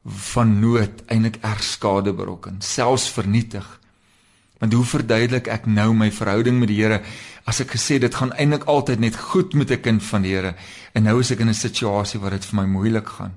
van 0.04 0.60
nood 0.60 1.02
eintlik 1.12 1.40
erg 1.42 1.64
skade 1.66 2.14
berokken, 2.14 2.60
selfs 2.62 3.08
vernietig. 3.16 3.66
Want 4.60 4.76
hoe 4.78 4.86
verduidelik 4.86 5.50
ek 5.52 5.66
nou 5.68 5.90
my 5.98 6.12
verhouding 6.14 6.60
met 6.60 6.70
die 6.70 6.78
Here 6.82 7.02
as 7.50 7.60
ek 7.64 7.74
gesê 7.76 7.98
dit 8.00 8.14
gaan 8.16 8.32
eintlik 8.40 8.68
altyd 8.72 9.02
net 9.04 9.18
goed 9.18 9.56
met 9.60 9.72
'n 9.72 9.82
kind 9.82 10.04
van 10.04 10.22
die 10.22 10.36
Here 10.36 10.56
en 10.94 11.04
nou 11.04 11.20
is 11.20 11.32
ek 11.32 11.40
in 11.40 11.50
'n 11.50 11.54
situasie 11.54 12.20
waar 12.20 12.32
dit 12.32 12.46
vir 12.46 12.62
my 12.62 12.66
moeilik 12.66 13.08
gaan. 13.08 13.34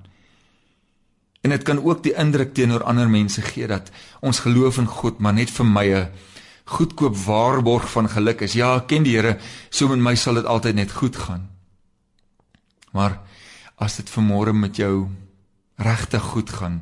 En 1.42 1.50
dit 1.50 1.62
kan 1.62 1.82
ook 1.82 2.02
die 2.02 2.14
indruk 2.14 2.54
teenoor 2.54 2.82
ander 2.82 3.08
mense 3.08 3.42
gee 3.42 3.66
dat 3.66 3.90
ons 4.20 4.40
geloof 4.40 4.78
in 4.78 4.86
God 4.86 5.18
maar 5.18 5.34
net 5.34 5.50
vir 5.50 5.66
my 5.66 5.86
'n 5.94 6.08
goedkoop 6.64 7.16
waarborg 7.16 7.90
van 7.90 8.08
geluk 8.08 8.40
is. 8.40 8.52
Ja, 8.52 8.76
ek 8.76 8.86
ken 8.86 9.02
die 9.02 9.16
Here, 9.16 9.38
so 9.70 9.88
met 9.88 9.98
my 9.98 10.14
sal 10.14 10.34
dit 10.34 10.44
altyd 10.44 10.74
net 10.74 10.92
goed 10.92 11.16
gaan. 11.16 11.55
Maar 12.96 13.18
as 13.76 13.98
dit 14.00 14.10
vanmôre 14.16 14.54
met 14.56 14.76
jou 14.80 15.06
regtig 15.76 16.22
goed 16.32 16.50
gaan 16.50 16.80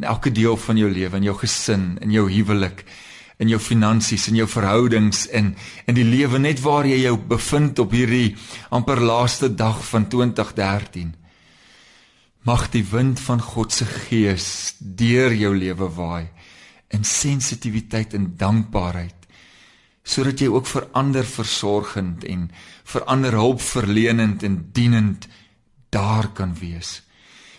in 0.00 0.08
elke 0.08 0.32
deel 0.32 0.56
van 0.56 0.78
jou 0.80 0.88
lewe, 0.90 1.18
in 1.20 1.28
jou 1.28 1.34
gesin, 1.38 1.98
in 2.00 2.10
jou 2.10 2.24
huwelik, 2.32 2.80
in 3.42 3.50
jou 3.52 3.60
finansies, 3.60 4.24
in 4.30 4.38
jou 4.40 4.48
verhoudings 4.48 5.26
en 5.36 5.52
in 5.86 5.98
die 5.98 6.06
lewe 6.06 6.40
net 6.40 6.62
waar 6.64 6.88
jy 6.88 7.02
jou 7.04 7.16
bevind 7.28 7.78
op 7.82 7.92
hierdie 7.94 8.32
amper 8.74 9.02
laaste 9.02 9.52
dag 9.54 9.82
van 9.90 10.08
2013. 10.08 11.12
Mag 12.48 12.70
die 12.72 12.84
wind 12.88 13.20
van 13.22 13.42
God 13.42 13.74
se 13.74 13.86
gees 13.86 14.74
deur 14.80 15.34
jou 15.36 15.52
lewe 15.54 15.90
waai 15.94 16.30
in 16.92 17.04
sensitiwiteit 17.08 18.16
en 18.18 18.32
dankbaarheid 18.38 19.18
sodat 20.02 20.40
jy 20.42 20.48
ook 20.50 20.66
vir 20.66 20.88
ander 20.98 21.26
versorgend 21.26 22.24
en 22.26 22.48
vir 22.90 23.04
ander 23.10 23.36
hulp 23.38 23.60
verlenend 23.62 24.42
en 24.42 24.56
dienend 24.74 25.28
daar 25.92 26.32
kan 26.34 26.54
wees. 26.58 27.00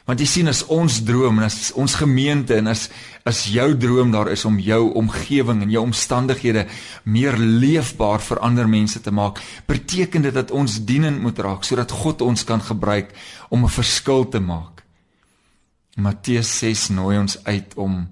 Want 0.03 0.19
jy 0.19 0.25
sien 0.27 0.51
as 0.51 0.65
ons 0.67 0.97
droom 1.07 1.37
en 1.39 1.45
as 1.47 1.71
ons 1.79 1.93
gemeente 1.95 2.57
en 2.59 2.67
as 2.73 2.89
as 3.23 3.45
jou 3.47 3.69
droom 3.79 4.09
daar 4.11 4.27
is 4.33 4.43
om 4.43 4.57
jou 4.59 4.89
omgewing 4.99 5.61
en 5.63 5.69
jou 5.71 5.83
omstandighede 5.85 6.65
meer 7.07 7.37
leefbaar 7.39 8.19
vir 8.19 8.41
ander 8.43 8.67
mense 8.67 8.99
te 8.99 9.13
maak, 9.15 9.39
beteken 9.63 10.25
dit 10.25 10.35
dat 10.35 10.51
ons 10.51 10.81
dienend 10.83 11.21
moet 11.23 11.39
raak 11.39 11.63
sodat 11.63 11.93
God 12.03 12.25
ons 12.25 12.43
kan 12.43 12.59
gebruik 12.59 13.15
om 13.49 13.63
'n 13.63 13.71
verskil 13.71 14.27
te 14.27 14.39
maak. 14.39 14.83
Matteus 15.95 16.51
6 16.59 16.89
nooi 16.89 17.17
ons 17.17 17.37
uit 17.43 17.73
om 17.75 18.09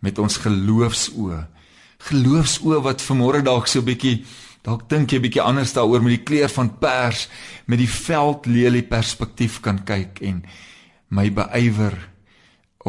met 0.00 0.18
ons 0.18 0.36
geloofsoë, 0.36 1.46
geloofsoë 2.10 2.82
wat 2.82 3.02
vanmôre 3.02 3.42
dalk 3.42 3.66
so 3.66 3.80
'n 3.80 3.84
bietjie 3.84 4.24
dalk 4.66 4.88
dink 4.90 5.12
jy 5.12 5.20
bietjie 5.24 5.42
anders 5.44 5.72
daaroor 5.76 6.02
met 6.04 6.18
die 6.18 6.26
kleur 6.26 6.50
van 6.52 6.72
pers 6.82 7.26
met 7.70 7.80
die 7.80 7.90
veldlelie 7.90 8.84
perspektief 8.88 9.60
kan 9.64 9.82
kyk 9.88 10.20
en 10.26 10.42
my 11.08 11.28
beywer 11.34 11.96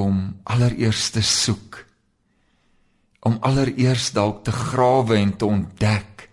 om 0.01 0.23
allereers 0.43 1.09
te 1.15 1.23
soek 1.25 1.83
om 3.27 3.37
allereers 3.45 4.11
dalk 4.15 4.43
te 4.47 4.53
grawe 4.55 5.19
en 5.19 5.35
te 5.37 5.45
ontdek 5.45 6.27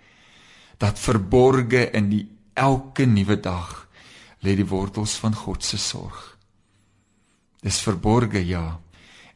dat 0.81 0.99
verborge 0.99 1.89
in 1.99 2.11
die 2.13 2.25
elke 2.59 3.07
nuwe 3.07 3.37
dag 3.43 3.87
lê 4.47 4.55
die 4.57 4.67
wortels 4.67 5.17
van 5.19 5.35
God 5.35 5.65
se 5.67 5.79
sorg. 5.83 6.39
Dis 7.63 7.81
verborge 7.83 8.39
ja 8.47 8.79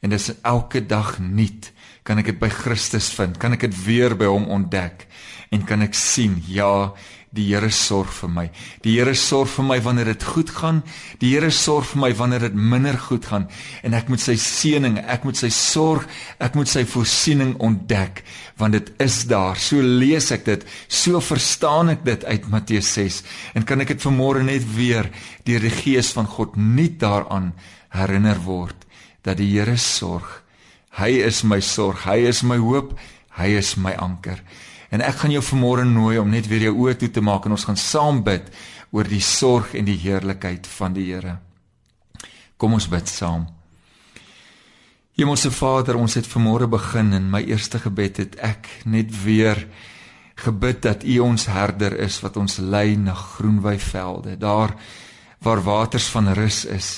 En 0.02 0.10
dis 0.10 0.32
elke 0.42 0.86
dag 0.86 1.18
nuut 1.18 1.71
kan 2.02 2.18
ek 2.18 2.32
dit 2.32 2.38
by 2.40 2.50
Christus 2.50 3.10
vind, 3.14 3.38
kan 3.38 3.54
ek 3.54 3.68
dit 3.68 3.80
weer 3.86 4.16
by 4.18 4.30
hom 4.30 4.48
ontdek? 4.50 5.06
En 5.52 5.66
kan 5.68 5.84
ek 5.84 5.94
sien 5.94 6.38
ja, 6.48 6.92
die 7.32 7.46
Here 7.48 7.70
sorg 7.72 8.12
vir 8.12 8.28
my. 8.28 8.44
Die 8.84 8.98
Here 8.98 9.14
sorg 9.16 9.48
vir 9.54 9.64
my 9.64 9.78
wanneer 9.84 10.10
dit 10.12 10.24
goed 10.34 10.50
gaan, 10.52 10.82
die 11.20 11.32
Here 11.32 11.48
sorg 11.54 11.88
vir 11.92 12.02
my 12.04 12.10
wanneer 12.16 12.44
dit 12.48 12.56
minder 12.56 12.98
goed 13.00 13.26
gaan. 13.28 13.46
En 13.82 13.96
ek 13.96 14.10
moet 14.12 14.20
sy 14.20 14.36
seëning, 14.40 14.98
ek 15.00 15.24
moet 15.24 15.40
sy 15.40 15.48
sorg, 15.52 16.04
ek 16.42 16.58
moet 16.58 16.68
sy 16.70 16.84
voorsiening 16.88 17.56
ontdek 17.64 18.24
want 18.60 18.76
dit 18.76 18.92
is 19.02 19.22
daar. 19.26 19.56
So 19.58 19.80
lees 19.80 20.28
ek 20.34 20.44
dit, 20.46 20.66
so 20.86 21.22
verstaan 21.24 21.94
ek 21.94 22.04
dit 22.06 22.24
uit 22.28 22.50
Matteus 22.52 22.92
6 22.94 23.22
en 23.56 23.66
kan 23.66 23.80
ek 23.82 23.94
dit 23.94 24.04
vanmôre 24.04 24.44
net 24.46 24.66
weer 24.76 25.08
deur 25.48 25.64
die 25.64 25.72
gees 25.72 26.12
van 26.14 26.28
God 26.30 26.58
nuut 26.60 27.00
daaraan 27.00 27.50
herinner 27.96 28.38
word 28.44 28.86
dat 29.24 29.40
die 29.40 29.48
Here 29.56 29.78
sorg 29.80 30.41
Hy 30.98 31.22
is 31.24 31.42
my 31.48 31.61
sorg, 31.64 32.05
hy 32.05 32.26
is 32.28 32.42
my 32.44 32.59
hoop, 32.61 32.92
hy 33.38 33.55
is 33.57 33.76
my 33.81 33.94
anker. 33.96 34.42
En 34.92 35.00
ek 35.00 35.22
gaan 35.22 35.33
jou 35.33 35.40
vanmôre 35.44 35.87
nooi 35.88 36.18
om 36.20 36.28
net 36.28 36.50
weer 36.50 36.66
jou 36.68 36.74
oë 36.85 36.98
toe 37.00 37.09
te 37.11 37.22
maak 37.24 37.46
en 37.48 37.57
ons 37.57 37.64
gaan 37.64 37.81
saam 37.81 38.20
bid 38.26 38.50
oor 38.92 39.09
die 39.09 39.22
sorg 39.24 39.72
en 39.78 39.88
die 39.88 39.96
heerlikheid 39.96 40.68
van 40.68 40.92
die 40.92 41.07
Here. 41.09 41.38
Kom 42.61 42.76
ons 42.76 42.90
bid 42.92 43.09
saam. 43.09 43.46
Hemelse 45.16 45.50
Vader, 45.52 45.96
ons 45.96 46.14
het 46.16 46.28
vanmôre 46.28 46.68
begin 46.72 47.12
en 47.16 47.31
my 47.33 47.40
eerste 47.44 47.81
gebed 47.81 48.20
het 48.20 48.37
ek 48.44 48.68
net 48.85 49.11
weer 49.24 49.64
gebid 50.42 50.83
dat 50.85 51.05
U 51.05 51.18
ons 51.24 51.46
herder 51.52 51.96
is 52.00 52.18
wat 52.24 52.37
ons 52.40 52.59
lei 52.59 52.96
na 52.96 53.14
groenwy 53.14 53.78
velde, 53.81 54.37
daar 54.40 54.76
waar 55.42 55.62
waters 55.64 56.07
van 56.12 56.33
rus 56.37 56.64
is. 56.64 56.90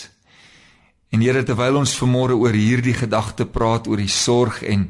En 1.15 1.23
Here, 1.23 1.45
terwyl 1.47 1.77
ons 1.79 1.93
vanmôre 1.95 2.35
oor 2.35 2.57
hierdie 2.59 2.97
gedagte 2.99 3.45
praat 3.47 3.87
oor 3.87 4.01
die 4.03 4.11
sorg 4.11 4.65
en 4.67 4.89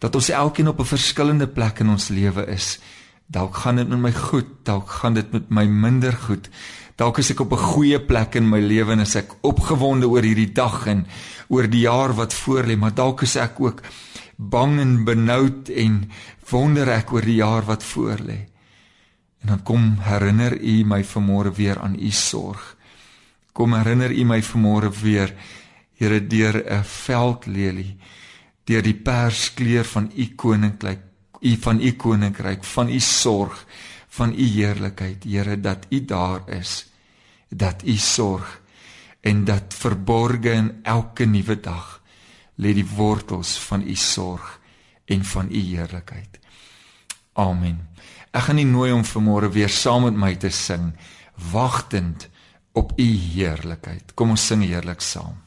dat 0.00 0.14
ons 0.16 0.30
elkeen 0.32 0.70
op 0.72 0.80
'n 0.80 0.88
verskillende 0.88 1.46
plek 1.46 1.80
in 1.84 1.90
ons 1.92 2.08
lewe 2.08 2.46
is, 2.48 2.78
dalk 3.26 3.56
gaan 3.56 3.76
dit 3.76 3.88
met 3.88 3.98
my 3.98 4.12
goed, 4.12 4.46
dalk 4.64 4.88
gaan 4.88 5.14
dit 5.14 5.32
met 5.32 5.50
my 5.50 5.66
minder 5.66 6.12
goed. 6.12 6.48
Dalk 6.96 7.18
is 7.18 7.30
ek 7.30 7.40
op 7.40 7.52
'n 7.52 7.68
goeie 7.74 8.00
plek 8.00 8.34
in 8.34 8.48
my 8.48 8.60
lewe 8.60 8.92
en 8.92 9.00
ek 9.00 9.36
opgewonde 9.42 10.08
oor 10.08 10.22
hierdie 10.22 10.52
dag 10.52 10.86
en 10.86 11.06
oor 11.48 11.68
die 11.68 11.84
jaar 11.84 12.14
wat 12.14 12.32
voorlê, 12.32 12.76
maar 12.76 12.94
dalk 12.94 13.22
is 13.22 13.36
ek 13.36 13.60
ook 13.60 13.82
bang 14.36 14.80
en 14.80 15.04
benoud 15.04 15.68
en 15.68 16.10
wonder 16.50 16.88
ek 16.88 17.12
oor 17.12 17.22
die 17.22 17.36
jaar 17.36 17.64
wat 17.64 17.84
voorlê. 17.84 18.48
En 19.42 19.48
dan 19.48 19.62
kom 19.62 19.98
herinner 20.00 20.58
U 20.62 20.84
my 20.84 21.04
vanmôre 21.04 21.52
weer 21.54 21.78
aan 21.78 21.96
U 22.00 22.10
sorg. 22.10 22.76
Kom 23.52 23.72
herinner 23.72 24.10
U 24.10 24.24
my 24.24 24.42
vanmôre 24.42 24.90
weer 25.02 25.34
Here 25.96 26.26
deur 26.26 26.62
'n 26.64 26.84
veldlelie, 26.84 27.96
deur 28.64 28.82
die 28.82 28.94
perskleur 28.94 29.84
van 29.84 30.10
u 30.16 30.26
koninkryk, 30.34 31.00
u 31.40 31.56
van 31.56 31.80
u 31.80 31.92
koninkryk, 31.92 32.64
van 32.64 32.88
u 32.88 33.00
sorg, 33.00 33.66
van 34.08 34.32
u 34.32 34.42
heerlikheid, 34.42 35.24
Here 35.24 35.60
dat 35.60 35.86
u 35.88 36.04
daar 36.04 36.48
is, 36.48 36.86
dat 37.48 37.82
u 37.84 37.96
sorg 37.96 38.60
en 39.20 39.44
dat 39.44 39.74
verborge 39.74 40.50
in 40.50 40.80
elke 40.82 41.24
nuwe 41.24 41.60
dag 41.60 42.02
lê 42.56 42.72
die 42.74 42.86
wortels 42.96 43.58
van 43.58 43.82
u 43.82 43.94
sorg 43.94 44.60
en 45.04 45.24
van 45.24 45.48
u 45.50 45.58
heerlikheid. 45.58 46.38
Amen. 47.32 47.88
Ek 48.30 48.48
gaan 48.48 48.58
nie 48.60 48.68
nooi 48.68 48.92
om 48.92 49.04
vanmôre 49.04 49.50
weer 49.52 49.72
saam 49.72 50.06
met 50.08 50.16
my 50.16 50.34
te 50.36 50.50
sing 50.50 50.92
wagtend 51.52 52.28
op 52.72 52.92
u 52.96 53.08
heerlikheid. 53.34 54.14
Kom 54.14 54.30
ons 54.36 54.46
sing 54.46 54.64
heerlik 54.64 55.00
saam. 55.00 55.45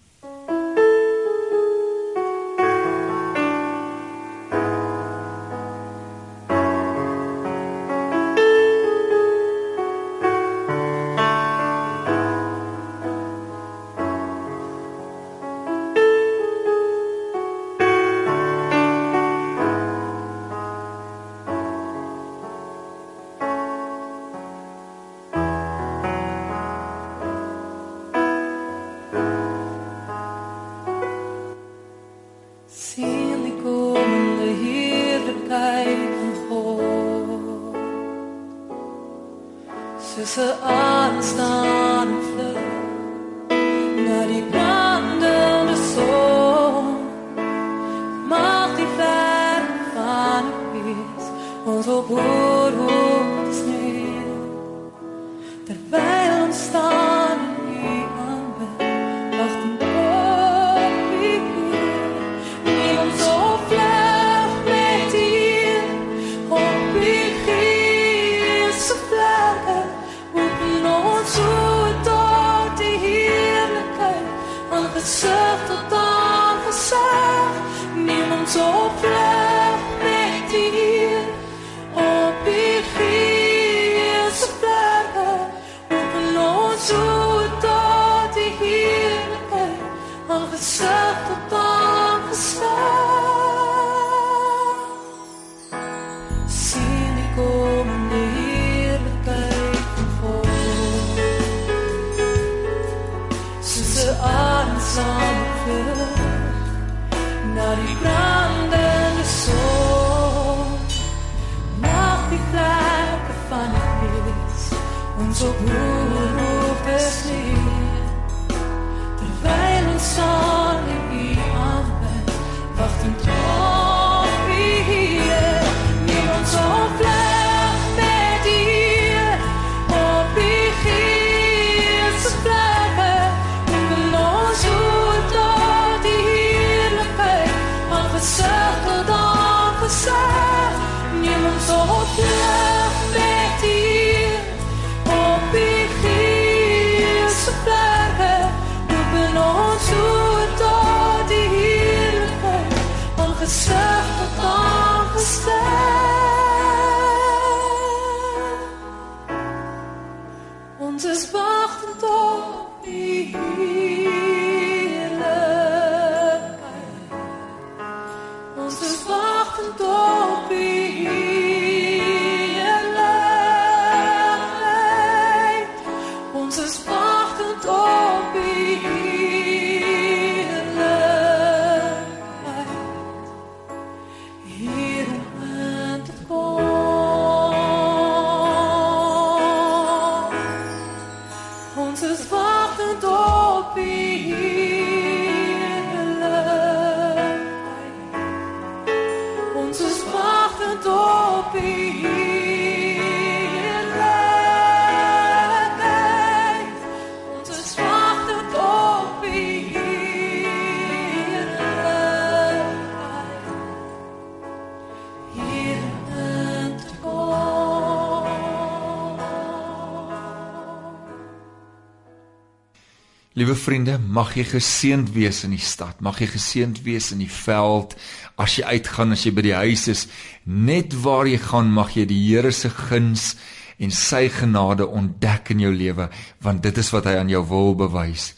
Liewe 223.40 223.56
vriende, 223.56 223.94
mag 224.04 224.34
jy 224.36 224.44
geseënd 224.50 225.14
wees 225.16 225.46
in 225.48 225.54
die 225.54 225.64
stad. 225.64 226.02
Mag 226.04 226.18
jy 226.20 226.26
geseënd 226.28 226.82
wees 226.84 227.06
in 227.14 227.22
die 227.24 227.32
veld 227.32 227.94
as 228.36 228.58
jy 228.58 228.66
uitgaan, 228.68 229.16
as 229.16 229.24
jy 229.24 229.32
by 229.32 229.46
die 229.46 229.54
huis 229.56 229.86
is. 229.94 230.02
Net 230.44 230.92
waar 231.06 231.30
jy 231.30 231.38
gaan, 231.46 231.70
mag 231.72 231.94
jy 231.96 232.04
die 232.10 232.18
Here 232.20 232.52
se 232.52 232.68
guns 232.68 233.38
en 233.80 233.96
sy 233.96 234.26
genade 234.42 234.90
ontdek 234.90 235.54
in 235.56 235.64
jou 235.64 235.72
lewe, 235.72 236.10
want 236.44 236.66
dit 236.68 236.82
is 236.84 236.92
wat 236.92 237.08
hy 237.08 237.16
aan 237.22 237.32
jou 237.32 237.46
wil 237.48 237.78
bewys. 237.80 238.34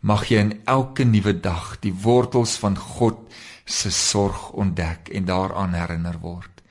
Mag 0.00 0.24
jy 0.32 0.40
in 0.46 0.56
elke 0.64 1.04
nuwe 1.04 1.36
dag 1.36 1.74
die 1.84 1.92
wortels 1.92 2.56
van 2.64 2.80
God 2.80 3.20
se 3.68 3.92
sorg 3.92 4.54
ontdek 4.56 5.12
en 5.12 5.28
daaraan 5.28 5.76
herinner 5.76 6.16
word. 6.24 6.64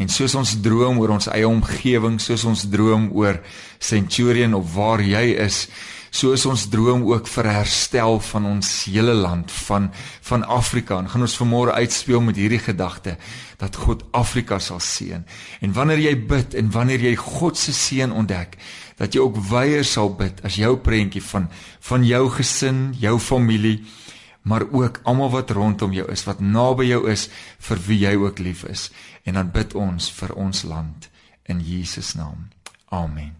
En 0.00 0.08
soos 0.08 0.32
ons 0.32 0.56
droom 0.64 0.96
oor 1.04 1.18
ons 1.18 1.28
eie 1.28 1.44
omgewing, 1.44 2.16
soos 2.24 2.48
ons 2.48 2.70
droom 2.72 3.10
oor 3.12 3.42
Centurion 3.76 4.56
of 4.56 4.70
waar 4.72 5.04
jy 5.04 5.26
is, 5.44 5.66
so 6.10 6.34
is 6.34 6.44
ons 6.46 6.66
droom 6.70 7.04
ook 7.06 7.28
vir 7.30 7.48
herstel 7.50 8.18
van 8.20 8.46
ons 8.46 8.68
hele 8.90 9.14
land 9.14 9.52
van 9.66 9.90
van 10.26 10.44
Afrika. 10.44 10.98
En 10.98 11.08
gaan 11.08 11.26
ons 11.26 11.38
vanmôre 11.38 11.74
uitspeel 11.78 12.20
met 12.20 12.36
hierdie 12.36 12.62
gedagte 12.62 13.16
dat 13.58 13.76
God 13.76 14.04
Afrika 14.16 14.58
sal 14.58 14.80
seën. 14.80 15.24
En 15.60 15.72
wanneer 15.72 16.02
jy 16.02 16.14
bid 16.26 16.54
en 16.54 16.70
wanneer 16.70 17.00
jy 17.00 17.14
God 17.16 17.58
se 17.58 17.72
seën 17.72 18.12
ontdek, 18.12 18.58
dat 18.98 19.14
jy 19.14 19.22
ook 19.24 19.38
weier 19.50 19.84
sal 19.84 20.12
bid 20.14 20.42
as 20.44 20.58
jou 20.60 20.76
prentjie 20.76 21.22
van 21.30 21.48
van 21.88 22.04
jou 22.04 22.28
gesin, 22.36 22.90
jou 23.00 23.18
familie, 23.18 23.80
maar 24.42 24.66
ook 24.72 25.00
almal 25.04 25.30
wat 25.30 25.50
rondom 25.50 25.92
jou 25.92 26.06
is, 26.12 26.24
wat 26.24 26.40
naby 26.40 26.90
jou 26.90 27.04
is, 27.10 27.28
vir 27.58 27.84
wie 27.86 28.00
jy 28.06 28.14
ook 28.16 28.38
lief 28.38 28.64
is. 28.64 28.88
En 29.24 29.36
dan 29.40 29.52
bid 29.52 29.74
ons 29.74 30.10
vir 30.20 30.34
ons 30.36 30.64
land 30.64 31.10
in 31.44 31.60
Jesus 31.60 32.14
naam. 32.14 32.48
Amen. 32.88 33.39